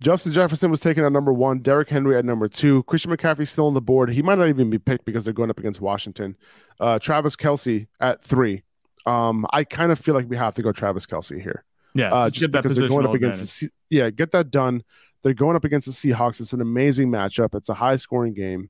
Justin 0.00 0.32
Jefferson 0.32 0.70
was 0.70 0.80
taken 0.80 1.04
at 1.04 1.12
number 1.12 1.32
one. 1.32 1.60
Derrick 1.60 1.88
Henry 1.88 2.16
at 2.16 2.24
number 2.24 2.48
two. 2.48 2.82
Christian 2.84 3.10
McCaffrey 3.10 3.48
still 3.48 3.66
on 3.66 3.74
the 3.74 3.80
board. 3.80 4.10
He 4.10 4.22
might 4.22 4.38
not 4.38 4.48
even 4.48 4.70
be 4.70 4.78
picked 4.78 5.04
because 5.04 5.24
they're 5.24 5.32
going 5.34 5.50
up 5.50 5.58
against 5.58 5.80
Washington. 5.80 6.36
Uh, 6.80 6.98
Travis 6.98 7.36
Kelce 7.36 7.86
at 8.00 8.22
three. 8.22 8.62
Um, 9.06 9.46
I 9.52 9.64
kind 9.64 9.92
of 9.92 9.98
feel 9.98 10.14
like 10.14 10.28
we 10.28 10.36
have 10.36 10.54
to 10.54 10.62
go 10.62 10.72
Travis 10.72 11.06
Kelce 11.06 11.40
here. 11.40 11.64
Yeah, 11.94 12.12
uh, 12.12 12.24
just 12.26 12.34
just 12.34 12.40
get 12.40 12.52
that 12.52 12.62
because 12.62 12.76
they're 12.76 12.88
going 12.88 13.06
up 13.06 13.14
against 13.14 13.60
the 13.60 13.70
yeah, 13.88 14.10
get 14.10 14.32
that 14.32 14.50
done. 14.50 14.82
They're 15.22 15.32
going 15.32 15.56
up 15.56 15.64
against 15.64 15.86
the 15.86 15.92
Seahawks. 15.92 16.40
It's 16.40 16.52
an 16.52 16.60
amazing 16.60 17.10
matchup. 17.10 17.54
It's 17.54 17.68
a 17.68 17.74
high 17.74 17.96
scoring 17.96 18.34
game. 18.34 18.68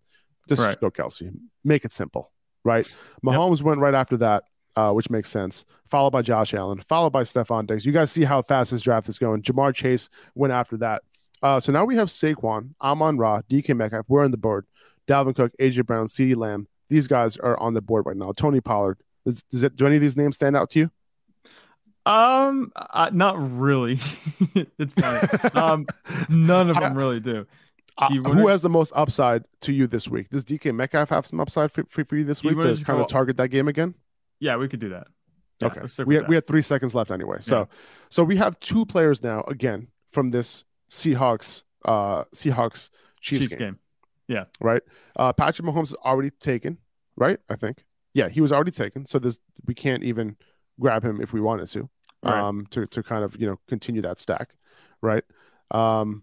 Just 0.48 0.62
Right. 0.62 0.78
go 0.80 0.90
Kelce. 0.90 1.34
Make 1.64 1.84
it 1.84 1.92
simple, 1.92 2.30
right? 2.64 2.86
Mahomes 3.24 3.62
went 3.62 3.80
right 3.80 3.94
after 3.94 4.16
that, 4.18 4.44
uh, 4.76 4.92
which 4.92 5.10
makes 5.10 5.30
sense. 5.30 5.64
Followed 5.90 6.10
by 6.10 6.22
Josh 6.22 6.52
Allen, 6.52 6.80
followed 6.80 7.10
by 7.10 7.22
Stefon 7.22 7.66
Diggs. 7.66 7.86
You 7.86 7.92
guys 7.92 8.10
see 8.10 8.24
how 8.24 8.42
fast 8.42 8.70
this 8.72 8.82
draft 8.82 9.08
is 9.08 9.18
going. 9.18 9.42
Ja'Marr 9.42 9.74
Chase 9.74 10.08
went 10.34 10.52
after 10.52 10.76
that. 10.78 11.02
Uh, 11.42 11.60
so 11.60 11.70
now 11.72 11.84
we 11.84 11.96
have 11.96 12.08
Saquon, 12.08 12.74
Amon 12.82 13.18
Ra, 13.18 13.42
DK 13.48 13.76
Metcalf. 13.76 14.06
We're 14.08 14.24
on 14.24 14.30
the 14.30 14.36
board. 14.36 14.66
Dalvin 15.06 15.36
Cook, 15.36 15.52
AJ 15.60 15.86
Brown, 15.86 16.06
CeeDee 16.06 16.36
Lamb. 16.36 16.66
These 16.88 17.06
guys 17.06 17.36
are 17.36 17.58
on 17.60 17.74
the 17.74 17.80
board 17.80 18.06
right 18.06 18.16
now. 18.16 18.32
Tony 18.32 18.60
Pollard. 18.60 18.98
Does, 19.24 19.42
does 19.50 19.62
it, 19.62 19.76
do 19.76 19.86
any 19.86 19.96
of 19.96 20.02
these 20.02 20.16
names 20.16 20.36
stand 20.36 20.56
out 20.56 20.70
to 20.70 20.78
you? 20.80 20.90
Um, 22.04 22.72
I, 22.76 23.10
not 23.10 23.36
really. 23.58 23.98
it's 24.78 24.94
funny. 24.94 25.50
um, 25.54 25.86
none 26.28 26.70
of 26.70 26.76
I- 26.78 26.80
them 26.80 26.96
really 26.98 27.20
do. 27.20 27.46
Uh, 27.98 28.08
who 28.10 28.48
has 28.48 28.60
the 28.60 28.68
most 28.68 28.92
upside 28.94 29.44
to 29.62 29.72
you 29.72 29.86
this 29.86 30.06
week? 30.06 30.28
Does 30.28 30.44
DK 30.44 30.74
Metcalf 30.74 31.08
have 31.08 31.26
some 31.26 31.40
upside 31.40 31.72
for, 31.72 31.82
for, 31.88 32.04
for 32.04 32.16
you 32.16 32.24
this 32.24 32.44
you 32.44 32.50
week 32.50 32.58
wanna 32.58 32.76
kind 32.76 33.00
of 33.00 33.06
target 33.06 33.38
that 33.38 33.48
game 33.48 33.68
again? 33.68 33.94
Yeah, 34.40 34.56
we 34.56 34.68
could 34.68 34.80
do 34.80 34.90
that. 34.90 35.06
Yeah, 35.60 35.68
okay, 35.68 35.80
we 36.04 36.16
had, 36.16 36.28
we 36.28 36.34
had 36.34 36.46
three 36.46 36.60
seconds 36.62 36.94
left 36.94 37.10
anyway. 37.10 37.38
So, 37.40 37.68
so 38.10 38.22
we 38.22 38.36
have 38.36 38.60
two 38.60 38.84
players 38.84 39.22
now 39.22 39.42
again 39.48 39.88
from 40.12 40.30
this 40.30 40.64
Seahawks 40.90 41.62
uh 41.84 42.24
Seahawks 42.34 42.90
Chiefs, 43.20 43.48
Chiefs 43.48 43.48
game, 43.48 43.58
game. 43.58 44.44
right? 44.60 44.82
Uh, 45.16 45.32
Patrick 45.32 45.66
Mahomes 45.66 45.84
is 45.84 45.94
already 45.94 46.30
taken, 46.30 46.78
right? 47.16 47.38
I 47.48 47.56
think, 47.56 47.84
yeah, 48.12 48.28
he 48.28 48.40
was 48.40 48.52
already 48.52 48.70
taken. 48.70 49.06
So 49.06 49.18
this 49.18 49.38
we 49.66 49.72
can't 49.74 50.02
even 50.04 50.36
grab 50.78 51.02
him 51.04 51.20
if 51.20 51.32
we 51.32 51.40
wanted 51.40 51.68
to, 51.70 51.88
Right. 52.22 52.38
um, 52.38 52.66
to 52.70 52.86
to 52.86 53.02
kind 53.02 53.24
of 53.24 53.40
you 53.40 53.46
know 53.46 53.58
continue 53.66 54.02
that 54.02 54.18
stack, 54.18 54.54
right? 55.00 55.24
Um, 55.70 56.22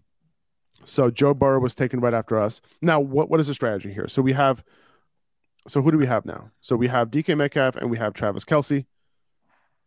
so 0.84 1.10
Joe 1.10 1.34
Burrow 1.34 1.60
was 1.60 1.74
taken 1.74 2.00
right 2.00 2.14
after 2.14 2.38
us. 2.38 2.60
Now, 2.82 3.00
what 3.00 3.28
what 3.30 3.40
is 3.40 3.46
the 3.48 3.54
strategy 3.54 3.92
here? 3.92 4.06
So 4.08 4.22
we 4.22 4.32
have, 4.32 4.62
so 5.68 5.82
who 5.82 5.90
do 5.90 5.98
we 5.98 6.06
have 6.06 6.24
now? 6.26 6.50
So 6.60 6.76
we 6.76 6.88
have 6.88 7.10
DK 7.10 7.36
Metcalf 7.36 7.76
and 7.76 7.90
we 7.90 7.98
have 7.98 8.12
Travis 8.12 8.44
Kelce, 8.44 8.86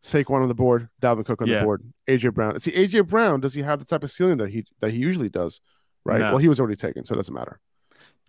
Saquon 0.03 0.41
on 0.41 0.47
the 0.47 0.53
board, 0.55 0.89
Dalvin 1.01 1.25
Cook 1.25 1.41
on 1.41 1.47
Yeah. 1.47 1.59
the 1.59 1.65
board, 1.65 1.83
AJ 2.07 2.33
Brown. 2.33 2.59
See, 2.59 2.71
AJ 2.71 3.07
Brown 3.07 3.39
does 3.41 3.53
he 3.53 3.61
have 3.61 3.79
the 3.79 3.85
type 3.85 4.03
of 4.03 4.11
ceiling 4.11 4.37
that 4.37 4.49
he 4.49 4.65
that 4.79 4.91
he 4.91 4.97
usually 4.97 5.29
does? 5.29 5.59
Right. 6.05 6.19
No. 6.19 6.29
Well, 6.31 6.37
he 6.37 6.47
was 6.47 6.59
already 6.59 6.75
taken, 6.77 7.03
so 7.03 7.13
it 7.13 7.17
doesn't 7.17 7.33
matter. 7.33 7.59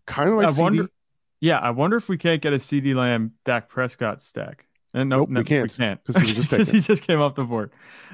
Kind 0.07 0.31
of 0.31 0.37
like 0.37 0.49
I 0.49 0.51
CD. 0.51 0.63
wonder. 0.63 0.89
Yeah, 1.41 1.59
I 1.59 1.71
wonder 1.71 1.97
if 1.97 2.09
we 2.09 2.19
can't 2.19 2.43
get 2.43 2.53
a 2.53 2.57
CeeDee 2.57 2.95
Lamb 2.95 3.35
Dak 3.45 3.69
Prescott 3.69 4.21
stack. 4.21 4.67
And 4.95 5.09
nope, 5.11 5.29
Nope, 5.29 5.45
we 5.45 5.45
can't, 5.45 5.71
We 5.71 5.77
can't 5.77 6.03
'cause 6.05 6.17
he 6.17 6.23
was 6.23 6.35
just 6.35 6.51
taken. 6.51 6.75
he 6.75 6.81
just 6.81 7.03
came 7.07 7.21
off 7.21 7.35
the 7.37 7.45
board. 7.45 7.71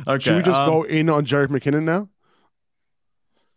Okay. 0.06 0.18
Should 0.22 0.36
we 0.36 0.42
just 0.42 0.60
um, 0.60 0.68
go 0.68 0.82
in 0.82 1.08
on 1.08 1.24
Jerick 1.24 1.46
McKinnon 1.48 1.84
now? 1.84 2.08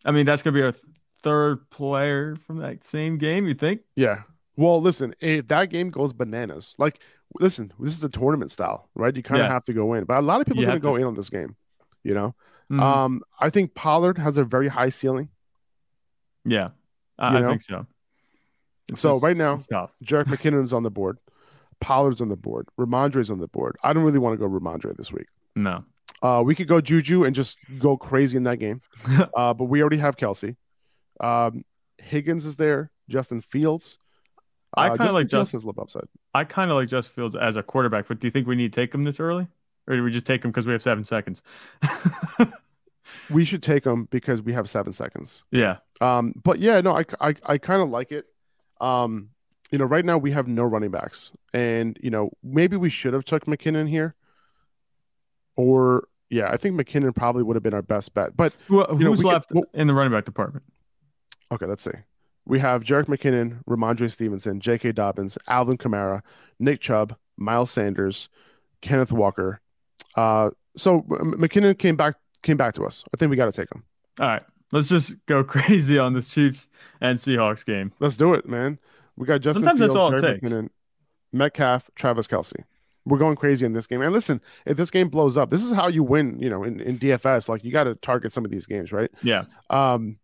I 0.05 0.11
mean, 0.11 0.25
that's 0.25 0.41
gonna 0.43 0.53
be 0.53 0.61
our 0.61 0.75
third 1.23 1.69
player 1.69 2.35
from 2.45 2.59
that 2.59 2.85
same 2.85 3.17
game. 3.17 3.47
You 3.47 3.55
think? 3.55 3.81
Yeah. 3.95 4.21
Well, 4.57 4.81
listen, 4.81 5.15
if 5.21 5.47
that 5.47 5.69
game 5.69 5.89
goes 5.91 6.11
bananas, 6.13 6.75
like, 6.77 6.99
listen, 7.39 7.71
this 7.79 7.95
is 7.95 8.03
a 8.03 8.09
tournament 8.09 8.51
style, 8.51 8.89
right? 8.95 9.15
You 9.15 9.23
kind 9.23 9.39
of 9.41 9.45
Yeah. 9.47 9.53
have 9.53 9.63
to 9.65 9.73
go 9.73 9.93
in, 9.93 10.03
but 10.05 10.17
a 10.17 10.21
lot 10.21 10.41
of 10.41 10.47
people 10.47 10.63
You 10.63 10.67
are 10.67 10.71
going 10.71 10.81
to 10.81 10.83
go 10.87 10.95
in 10.95 11.03
on 11.03 11.13
this 11.13 11.29
game. 11.29 11.55
You 12.03 12.13
know, 12.13 12.35
Mhm. 12.71 12.81
um, 12.81 13.21
I 13.39 13.49
think 13.49 13.73
Pollard 13.75 14.17
has 14.17 14.37
a 14.37 14.43
very 14.43 14.67
high 14.67 14.89
ceiling. 14.89 15.29
yeah, 16.45 16.69
I, 17.19 17.39
you 17.39 17.45
I 17.45 17.49
think 17.49 17.61
so. 17.61 17.85
It's 18.89 19.01
So 19.01 19.13
just- 19.13 19.23
right 19.23 19.35
now. 19.37 19.57
Jerick 20.03 20.25
McKinnon's 20.33 20.73
on 20.73 20.83
the 20.83 20.89
board, 20.91 21.17
Pollard's 21.81 22.21
on 22.21 22.29
the 22.29 22.35
board, 22.37 22.67
Rhamondre's 22.79 23.29
on 23.29 23.39
the 23.39 23.47
board. 23.47 23.75
I 23.83 23.93
don't 23.93 24.03
really 24.03 24.19
want 24.19 24.33
to 24.33 24.37
go 24.37 24.49
Rhamondre 24.49 24.95
this 24.95 25.11
week. 25.11 25.27
No. 25.55 25.83
Uh, 26.21 26.41
we 26.45 26.55
could 26.55 26.67
go 26.67 26.81
Juju 26.81 27.25
and 27.25 27.35
just 27.35 27.57
go 27.77 27.95
crazy 27.97 28.37
in 28.37 28.43
that 28.43 28.57
game, 28.57 28.81
uh, 29.35 29.53
but 29.53 29.65
we 29.65 29.81
already 29.81 29.97
have 29.97 30.15
Kelce. 30.15 30.55
Um, 31.19 31.63
Higgins 31.99 32.45
is 32.45 32.55
there, 32.55 32.91
Justin 33.09 33.41
Fields. 33.41 33.97
I 34.75 34.87
Uh, 34.87 34.89
kinda 34.91 35.03
Justin 35.03 35.15
like 35.15 35.29
Fields 35.29 35.51
Just- 35.51 35.65
upside. 35.79 36.07
I 36.33 36.43
kind 36.43 36.69
of 36.71 36.75
like 36.77 36.89
Justin 36.89 37.13
Fields 37.15 37.35
as 37.35 37.55
a 37.55 37.63
quarterback, 37.63 38.07
but 38.07 38.19
do 38.19 38.27
you 38.27 38.31
think 38.31 38.47
we 38.47 38.55
need 38.55 38.73
to 38.73 38.81
take 38.81 38.93
him 38.93 39.03
this 39.05 39.19
early, 39.19 39.47
or 39.87 39.95
do 39.95 40.03
we 40.03 40.11
just 40.11 40.27
take 40.27 40.43
him 40.43 40.51
because 40.51 40.65
we 40.65 40.73
have 40.73 40.83
seven 40.83 41.03
seconds? 41.05 41.41
We 43.29 43.45
should 43.45 43.63
take 43.63 43.85
him 43.85 44.05
because 44.11 44.41
we 44.41 44.51
have 44.51 44.69
seven 44.69 44.91
seconds. 44.91 45.45
yeah, 45.49 45.77
Um, 46.01 46.33
but 46.43 46.59
yeah, 46.59 46.81
no, 46.81 46.93
I, 46.97 47.05
I, 47.21 47.35
I 47.45 47.57
kind 47.57 47.81
of 47.81 47.89
like 47.89 48.11
it. 48.11 48.25
Um, 48.81 49.29
you 49.71 49.77
know, 49.77 49.85
right 49.85 50.03
now 50.03 50.17
we 50.17 50.31
have 50.31 50.45
no 50.47 50.63
running 50.63 50.91
backs, 50.91 51.31
and 51.53 51.97
you 52.03 52.09
know 52.09 52.31
maybe 52.43 52.75
we 52.75 52.89
should 52.89 53.13
have 53.13 53.23
took 53.23 53.45
McKinnon 53.45 53.87
here, 53.89 54.13
or 55.55 56.07
yeah, 56.29 56.49
I 56.51 56.57
think 56.57 56.75
McKinnon 56.79 57.15
probably 57.15 57.43
would 57.43 57.55
have 57.55 57.63
been 57.63 57.73
our 57.73 57.81
best 57.81 58.13
bet. 58.13 58.35
But 58.35 58.53
Who, 58.67 58.77
know, 58.79 58.85
who's 58.95 59.19
could- 59.21 59.27
left 59.27 59.51
well- 59.53 59.63
in 59.73 59.87
the 59.87 59.93
running 59.93 60.11
back 60.11 60.25
department? 60.25 60.65
okay, 61.51 61.65
let's 61.65 61.83
see. 61.83 61.91
We 62.47 62.59
have 62.59 62.83
Jerick 62.83 63.05
McKinnon, 63.05 63.63
Rhamondre 63.65 64.09
Stevenson, 64.09 64.61
J.K. 64.61 64.93
Dobbins, 64.93 65.37
Alvin 65.47 65.77
Kamara, 65.77 66.21
Nick 66.59 66.79
Chubb, 66.79 67.15
Miles 67.35 67.69
Sanders, 67.71 68.29
Kenneth 68.81 69.11
Walker. 69.11 69.59
Uh, 70.15 70.51
so 70.75 71.01
McKinnon 71.01 71.77
came 71.77 71.95
back 71.95 72.15
came 72.43 72.57
back 72.57 72.73
to 72.75 72.85
us. 72.85 73.03
I 73.13 73.17
think 73.17 73.29
we 73.29 73.35
got 73.35 73.45
to 73.45 73.51
take 73.51 73.71
him. 73.73 73.83
All 74.19 74.27
right, 74.27 74.43
let's 74.71 74.87
just 74.87 75.15
go 75.25 75.43
crazy 75.55 75.99
on 75.99 76.13
this 76.13 76.29
Chiefs 76.29 76.67
and 77.01 77.19
Seahawks 77.19 77.65
game. 77.65 77.91
Let's 77.99 78.15
do 78.17 78.33
it, 78.33 78.47
man. 78.47 78.79
We 79.17 79.27
got 79.27 79.41
Justin 79.41 79.63
Sometimes 79.63 79.79
that's 79.79 79.93
Fields, 79.93 80.01
all 80.01 80.13
it 80.17 80.21
Jerick 80.21 80.41
takes. 80.41 80.49
McKinnon, 80.49 80.69
Metcalf, 81.33 81.89
Travis 81.95 82.27
Kelce. 82.27 82.63
We're 83.05 83.17
going 83.17 83.35
crazy 83.35 83.65
in 83.65 83.73
this 83.73 83.87
game. 83.87 84.01
And 84.01 84.11
listen, 84.11 84.41
if 84.65 84.75
this 84.77 84.91
game 84.91 85.07
blows 85.09 85.37
up, 85.37 85.49
this 85.49 85.63
is 85.63 85.71
how 85.71 85.87
you 85.87 86.03
win. 86.03 86.39
You 86.39 86.49
know, 86.49 86.63
in, 86.63 86.79
in 86.79 86.99
DFS, 86.99 87.49
like 87.49 87.63
you 87.63 87.71
got 87.71 87.85
to 87.85 87.95
target 87.95 88.31
some 88.31 88.45
of 88.45 88.51
these 88.51 88.65
games, 88.65 88.91
right? 88.91 89.11
Yeah, 89.21 89.45
Um. 89.69 90.17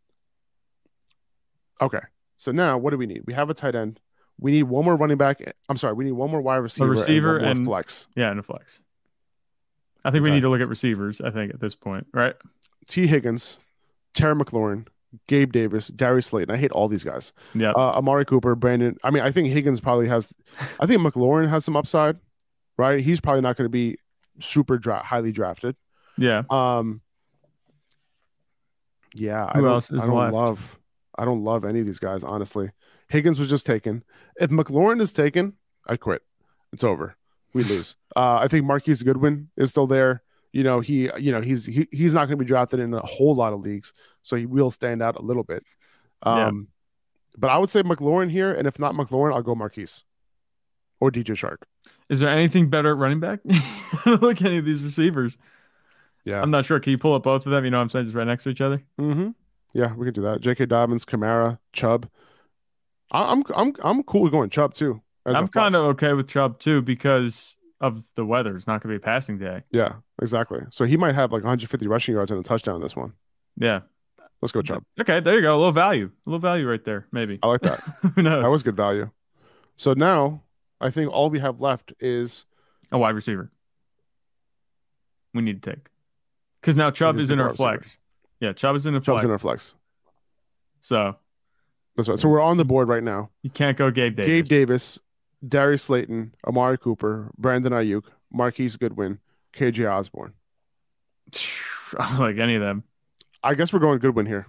Okay, 1.81 1.99
so 2.43 2.51
now 2.51 2.77
what 2.77 2.91
do 2.91 2.97
we 2.97 3.05
need? 3.05 3.21
We 3.25 3.33
have 3.33 3.49
a 3.49 3.53
tight 3.53 3.75
end. 3.75 3.99
We 4.39 4.51
need 4.51 4.63
one 4.63 4.83
more 4.83 4.95
running 4.95 5.17
back. 5.17 5.41
I'm 5.69 5.77
sorry, 5.77 5.93
we 5.93 6.03
need 6.05 6.11
one 6.13 6.29
more 6.31 6.41
wide 6.41 6.57
receiver, 6.57 6.87
a 6.87 6.89
receiver 6.97 7.37
and, 7.37 7.47
and- 7.59 7.65
flex. 7.65 8.07
yeah, 8.15 8.29
and 8.31 8.39
a 8.39 8.43
flex. 8.43 8.79
I 10.05 10.11
think 10.11 10.23
we 10.23 10.31
need 10.31 10.41
to 10.41 10.49
look 10.49 10.59
at 10.59 10.67
receivers. 10.67 11.21
I 11.21 11.29
think 11.31 11.53
at 11.53 11.61
this 11.61 11.75
point, 11.75 12.07
right? 12.13 12.35
T. 12.89 13.07
Higgins, 13.07 13.57
Terry 14.13 14.35
McLaurin, 14.35 14.87
Gabe 15.29 15.53
Davis, 15.53 15.87
Darius 15.87 16.25
Slayton. 16.27 16.53
I 16.53 16.57
hate 16.57 16.71
all 16.73 16.89
these 16.89 17.05
guys. 17.05 17.31
Yeah, 17.53 17.71
uh, 17.71 17.93
Amari 17.97 18.25
Cooper, 18.25 18.53
Brandon. 18.55 18.97
I 19.03 19.11
mean, 19.11 19.23
I 19.23 19.31
think 19.31 19.47
Higgins 19.47 19.79
probably 19.79 20.09
has. 20.09 20.33
I 20.79 20.85
think 20.87 21.01
McLaurin 21.01 21.47
has 21.47 21.63
some 21.63 21.77
upside, 21.77 22.17
right? 22.77 22.99
He's 22.99 23.21
probably 23.21 23.41
not 23.41 23.55
going 23.55 23.65
to 23.65 23.69
be 23.69 23.97
super 24.39 24.77
dra- 24.77 25.03
highly 25.03 25.31
drafted. 25.31 25.77
yeah. 26.17 26.41
Um, 26.49 26.99
yeah, 29.13 29.51
Who 29.53 29.61
don't, 29.61 29.71
else 29.71 29.91
is 29.91 30.01
I 30.01 30.07
don't 30.07 30.15
left? 30.17 30.33
love. 30.33 30.79
I 31.17 31.25
don't 31.25 31.43
love 31.43 31.65
any 31.65 31.79
of 31.79 31.85
these 31.85 31.99
guys, 31.99 32.23
honestly. 32.23 32.71
Higgins 33.09 33.39
was 33.39 33.49
just 33.49 33.65
taken. 33.65 34.03
If 34.37 34.49
McLaurin 34.49 35.01
is 35.01 35.13
taken, 35.13 35.53
I 35.87 35.97
quit. 35.97 36.21
It's 36.71 36.83
over. 36.83 37.15
We 37.53 37.63
lose. 37.63 37.95
Uh, 38.15 38.37
I 38.41 38.47
think 38.47 38.63
Marquise 38.63 39.01
Goodwin 39.01 39.49
is 39.57 39.71
still 39.71 39.87
there. 39.87 40.21
You 40.51 40.63
know, 40.63 40.81
he, 40.81 41.09
you 41.17 41.31
know, 41.31 41.41
he's 41.41 41.65
he, 41.65 41.87
he's 41.91 42.13
not 42.13 42.27
going 42.27 42.37
to 42.37 42.43
be 42.43 42.45
drafted 42.45 42.79
in 42.79 42.93
a 42.93 42.99
whole 42.99 43.33
lot 43.33 43.53
of 43.53 43.61
leagues, 43.61 43.91
so 44.21 44.35
he 44.35 44.45
will 44.45 44.69
stand 44.69 45.01
out 45.01 45.15
a 45.17 45.23
little 45.23 45.41
bit. 45.41 45.63
Yeah. 46.23 46.49
Um, 46.49 46.67
but 47.35 47.49
I 47.49 47.57
would 47.57 47.71
say 47.71 47.81
McLaurin 47.81 48.29
here, 48.29 48.53
and 48.53 48.67
if 48.67 48.77
not 48.77 48.93
McLaurin, 48.93 49.33
I'll 49.33 49.41
go 49.41 49.55
Marquise 49.55 50.03
or 50.99 51.09
DJ 51.09 51.35
Chark. 51.35 51.63
Is 52.07 52.19
there 52.19 52.29
anything 52.29 52.69
better 52.69 52.91
at 52.91 52.97
running 52.97 53.19
back? 53.19 53.39
I 53.49 54.01
don't 54.05 54.21
look 54.21 54.37
at 54.41 54.45
any 54.45 54.59
of 54.59 54.65
these 54.65 54.83
receivers. 54.83 55.35
Yeah. 56.23 56.41
I'm 56.41 56.51
not 56.51 56.65
sure. 56.65 56.79
Can 56.79 56.91
you 56.91 56.97
pull 56.97 57.15
up 57.15 57.23
both 57.23 57.45
of 57.45 57.51
them? 57.51 57.65
You 57.65 57.71
know 57.71 57.77
what 57.77 57.83
I'm 57.83 57.89
saying? 57.89 58.05
Just 58.05 58.15
right 58.15 58.27
next 58.27 58.43
to 58.43 58.49
each 58.49 58.61
other. 58.61 58.83
Mm-hmm. 58.99 59.29
Yeah, 59.73 59.93
we 59.95 60.05
can 60.05 60.13
do 60.13 60.21
that. 60.21 60.41
J.K. 60.41 60.65
Dobbins, 60.67 61.05
Kamara, 61.05 61.57
Chubb. 61.73 62.07
I- 63.11 63.31
I'm 63.31 63.43
I'm 63.55 63.73
I'm 63.83 64.03
cool 64.03 64.21
with 64.23 64.31
going 64.31 64.49
Chubb 64.49 64.73
too. 64.73 65.01
I'm 65.25 65.47
kind 65.47 65.73
of 65.75 65.85
okay 65.85 66.13
with 66.13 66.27
Chubb 66.27 66.59
too 66.59 66.81
because 66.81 67.55
of 67.79 68.03
the 68.15 68.25
weather. 68.25 68.55
It's 68.55 68.67
not 68.67 68.81
going 68.83 68.93
to 68.93 68.99
be 68.99 69.03
a 69.03 69.05
passing 69.05 69.37
day. 69.37 69.63
yeah, 69.71 69.93
exactly. 70.21 70.59
So 70.69 70.85
he 70.85 70.97
might 70.97 71.15
have 71.15 71.31
like 71.31 71.43
150 71.43 71.87
rushing 71.87 72.15
yards 72.15 72.31
and 72.31 72.39
a 72.39 72.43
touchdown 72.43 72.81
this 72.81 72.95
one. 72.95 73.13
Yeah. 73.57 73.81
Let's 74.41 74.51
go 74.51 74.61
Chubb. 74.61 74.83
Okay, 74.99 75.21
there 75.21 75.35
you 75.35 75.41
go. 75.41 75.55
A 75.55 75.57
little 75.57 75.71
value. 75.71 76.11
A 76.25 76.29
little 76.29 76.39
value 76.39 76.67
right 76.69 76.83
there, 76.83 77.07
maybe. 77.13 77.39
I 77.41 77.47
like 77.47 77.61
that. 77.61 77.79
Who 78.15 78.21
knows? 78.21 78.43
that 78.43 78.51
was 78.51 78.61
good 78.63 78.75
value. 78.75 79.09
So 79.77 79.93
now 79.93 80.43
I 80.81 80.89
think 80.91 81.11
all 81.11 81.29
we 81.29 81.39
have 81.39 81.61
left 81.61 81.93
is 81.99 82.43
a 82.91 82.97
wide 82.97 83.15
receiver. 83.15 83.51
We 85.33 85.41
need 85.41 85.63
to 85.63 85.71
take 85.71 85.85
because 86.61 86.75
now 86.75 86.91
Chubb 86.91 87.19
is 87.19 87.31
in 87.31 87.39
our 87.39 87.53
flex. 87.53 87.79
receiver. 87.87 87.97
Yeah, 88.43 88.51
Chubb 88.51 88.75
is 88.75 88.85
in 88.85 88.93
the 88.93 88.99
Chubb's 88.99 89.21
flex. 89.21 89.23
in 89.23 89.31
our 89.31 89.37
flex. 89.37 89.73
so 90.81 91.15
That's 91.95 92.09
right. 92.09 92.19
So 92.19 92.27
we're 92.27 92.41
on 92.41 92.57
the 92.57 92.65
board 92.65 92.89
right 92.89 93.01
now. 93.01 93.29
you 93.41 93.49
can't 93.49 93.77
go 93.77 93.89
Gabe 93.89 94.17
Davis. 94.17 94.27
Gabe 94.27 94.45
Davis, 94.49 94.99
Darius 95.47 95.83
Slayton, 95.83 96.35
Amari 96.45 96.77
Cooper, 96.77 97.31
Brandon 97.37 97.71
Aiyuk, 97.71 98.03
Marquise 98.33 98.75
Goodwin, 98.75 99.19
KJ 99.53 99.89
Osborn. 99.89 100.33
I 101.97 102.09
don't 102.09 102.19
like 102.19 102.37
any 102.37 102.55
of 102.55 102.61
them. 102.61 102.83
I 103.41 103.53
guess 103.53 103.71
we're 103.71 103.79
going 103.79 103.99
Goodwin 103.99 104.25
here. 104.25 104.47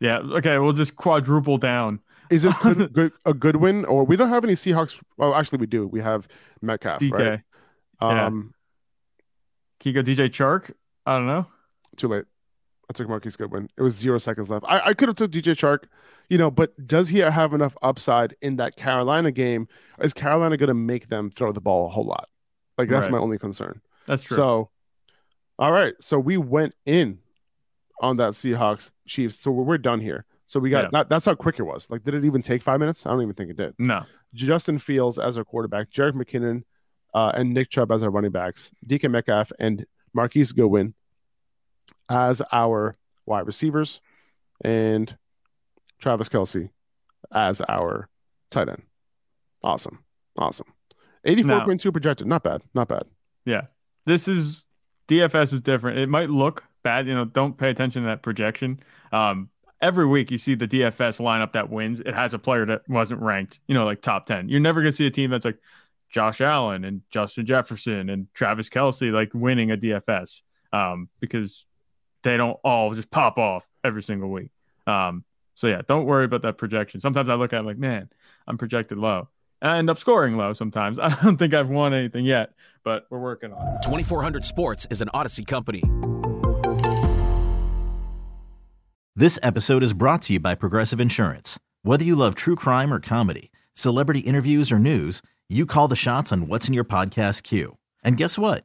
Yeah. 0.00 0.20
Okay. 0.20 0.58
We'll 0.58 0.72
just 0.72 0.96
quadruple 0.96 1.58
down. 1.58 2.00
Is 2.30 2.46
it 2.46 2.54
good, 2.62 2.90
good, 2.94 3.12
a 3.26 3.34
Goodwin 3.34 3.84
or 3.84 4.04
we 4.04 4.16
don't 4.16 4.30
have 4.30 4.44
any 4.44 4.54
Seahawks? 4.54 4.98
Well, 5.18 5.34
actually, 5.34 5.58
we 5.58 5.66
do. 5.66 5.86
We 5.86 6.00
have 6.00 6.26
Metcalf, 6.62 7.02
DK. 7.02 7.12
right? 7.12 7.40
yeah. 8.00 8.26
Um, 8.26 8.54
Can 9.78 9.92
you 9.94 10.02
go 10.02 10.10
DJ 10.10 10.30
Chark? 10.30 10.72
I 11.04 11.16
don't 11.18 11.26
know. 11.26 11.46
too 11.98 12.08
late. 12.08 12.24
I 12.90 12.92
took 12.92 13.08
Marquise 13.08 13.36
Goodwin. 13.36 13.68
It 13.78 13.82
was 13.82 13.94
zero 13.96 14.18
seconds 14.18 14.50
left. 14.50 14.64
I, 14.68 14.80
I 14.86 14.94
could 14.94 15.06
have 15.08 15.16
took 15.16 15.30
DJ 15.30 15.54
Chark, 15.54 15.84
you 16.28 16.36
know, 16.36 16.50
but 16.50 16.74
does 16.88 17.06
he 17.08 17.18
have 17.20 17.54
enough 17.54 17.76
upside 17.82 18.34
in 18.42 18.56
that 18.56 18.74
Carolina 18.74 19.30
game? 19.30 19.68
Is 20.02 20.12
Carolina 20.12 20.56
going 20.56 20.68
to 20.68 20.74
make 20.74 21.06
them 21.06 21.30
throw 21.30 21.52
the 21.52 21.60
ball 21.60 21.86
a 21.86 21.88
whole 21.88 22.04
lot? 22.04 22.28
Like 22.76 22.88
that's 22.88 23.04
Right. 23.06 23.12
my 23.12 23.18
only 23.18 23.38
concern. 23.38 23.80
That's 24.08 24.24
true. 24.24 24.36
So, 24.36 24.70
all 25.56 25.70
right. 25.70 25.94
So 26.00 26.18
we 26.18 26.36
went 26.36 26.74
in 26.84 27.20
on 28.00 28.16
that 28.16 28.32
Seahawks 28.32 28.90
Chiefs. 29.06 29.38
So 29.38 29.52
we're, 29.52 29.62
we're 29.62 29.78
done 29.78 30.00
here. 30.00 30.24
So 30.48 30.58
we 30.58 30.68
got 30.70 30.84
Yeah. 30.84 30.88
that. 30.94 31.08
That's 31.08 31.26
how 31.26 31.36
quick 31.36 31.60
it 31.60 31.62
was. 31.62 31.88
Like, 31.90 32.02
did 32.02 32.14
it 32.14 32.24
even 32.24 32.42
take 32.42 32.60
five 32.60 32.80
minutes? 32.80 33.06
I 33.06 33.10
don't 33.10 33.22
even 33.22 33.34
think 33.34 33.50
it 33.50 33.56
did. 33.56 33.74
no. 33.78 34.04
Justin 34.34 34.78
Fields 34.80 35.18
as 35.18 35.36
our 35.38 35.44
quarterback, 35.44 35.90
Jerick 35.90 36.12
McKinnon, 36.14 36.62
uh, 37.14 37.32
and 37.34 37.52
Nick 37.52 37.68
Chubb 37.70 37.90
as 37.92 38.02
our 38.04 38.10
running 38.10 38.30
backs, 38.30 38.70
DK 38.86 39.08
Metcalf 39.10 39.50
and 39.60 39.84
Marquise 40.14 40.52
Goodwin 40.52 40.94
as 42.08 42.42
our 42.52 42.96
wide 43.26 43.46
receivers, 43.46 44.00
and 44.62 45.16
Travis 45.98 46.28
Kelce 46.28 46.70
as 47.32 47.60
our 47.68 48.08
tight 48.50 48.68
end. 48.68 48.82
Awesome. 49.62 50.04
Awesome. 50.38 50.66
84.2 51.26 51.92
projected. 51.92 52.26
Not 52.26 52.42
bad. 52.42 52.62
Not 52.74 52.88
bad. 52.88 53.04
Yeah. 53.44 53.62
This 54.06 54.26
is 54.26 54.64
DFS 55.08 55.52
is 55.52 55.60
different. 55.60 55.98
It 55.98 56.08
might 56.08 56.30
look 56.30 56.64
bad, 56.82 57.06
you 57.06 57.14
know, 57.14 57.24
don't 57.24 57.58
pay 57.58 57.70
attention 57.70 58.02
to 58.02 58.08
that 58.08 58.22
projection. 58.22 58.80
Um, 59.12 59.50
every 59.82 60.06
week 60.06 60.30
you 60.30 60.38
see 60.38 60.54
the 60.54 60.68
DFS 60.68 61.20
lineup 61.20 61.52
that 61.52 61.70
wins. 61.70 62.00
It 62.00 62.14
has 62.14 62.32
a 62.32 62.38
player 62.38 62.64
that 62.66 62.88
wasn't 62.88 63.20
ranked, 63.20 63.60
you 63.66 63.74
know, 63.74 63.84
like 63.84 64.02
top 64.02 64.26
10. 64.26 64.48
You're 64.48 64.60
never 64.60 64.80
going 64.80 64.92
to 64.92 64.96
see 64.96 65.06
a 65.06 65.10
team 65.10 65.30
that's 65.30 65.44
like 65.44 65.58
Josh 66.10 66.40
Allen 66.40 66.84
and 66.84 67.02
Justin 67.10 67.46
Jefferson 67.46 68.08
and 68.08 68.26
Travis 68.34 68.68
Kelce 68.68 69.12
like 69.12 69.30
winning 69.34 69.70
a 69.70 69.76
DFS 69.76 70.40
um, 70.72 71.08
because 71.20 71.64
they 72.22 72.36
don't 72.36 72.58
all 72.64 72.94
just 72.94 73.10
pop 73.10 73.38
off 73.38 73.68
every 73.84 74.02
single 74.02 74.30
week. 74.30 74.50
Um, 74.86 75.24
so 75.54 75.66
yeah, 75.66 75.82
don't 75.86 76.06
worry 76.06 76.24
about 76.24 76.42
that 76.42 76.58
projection. 76.58 77.00
Sometimes 77.00 77.28
I 77.28 77.34
look 77.34 77.52
at 77.52 77.60
it 77.60 77.66
like, 77.66 77.78
man, 77.78 78.08
I'm 78.46 78.58
projected 78.58 78.98
low. 78.98 79.28
And 79.62 79.70
I 79.70 79.78
end 79.78 79.90
up 79.90 79.98
scoring 79.98 80.36
low 80.36 80.52
sometimes. 80.54 80.98
I 81.02 81.14
don't 81.22 81.36
think 81.36 81.54
I've 81.54 81.68
won 81.68 81.92
anything 81.94 82.24
yet, 82.24 82.52
but 82.84 83.06
we're 83.10 83.18
working 83.18 83.52
on 83.52 83.76
it. 83.76 83.82
2400 83.82 84.44
Sports 84.44 84.86
is 84.90 85.02
an 85.02 85.08
Audacy 85.14 85.46
company. 85.46 85.82
This 89.16 89.38
episode 89.42 89.82
is 89.82 89.92
brought 89.92 90.22
to 90.22 90.34
you 90.34 90.40
by 90.40 90.54
Progressive 90.54 91.00
Insurance. 91.00 91.58
Whether 91.82 92.04
you 92.04 92.14
love 92.14 92.34
true 92.34 92.56
crime 92.56 92.92
or 92.92 93.00
comedy, 93.00 93.50
celebrity 93.74 94.20
interviews 94.20 94.72
or 94.72 94.78
news, 94.78 95.20
you 95.48 95.66
call 95.66 95.88
the 95.88 95.96
shots 95.96 96.32
on 96.32 96.46
what's 96.46 96.68
in 96.68 96.74
your 96.74 96.84
podcast 96.84 97.42
queue. 97.42 97.76
And 98.02 98.16
guess 98.16 98.38
what? 98.38 98.64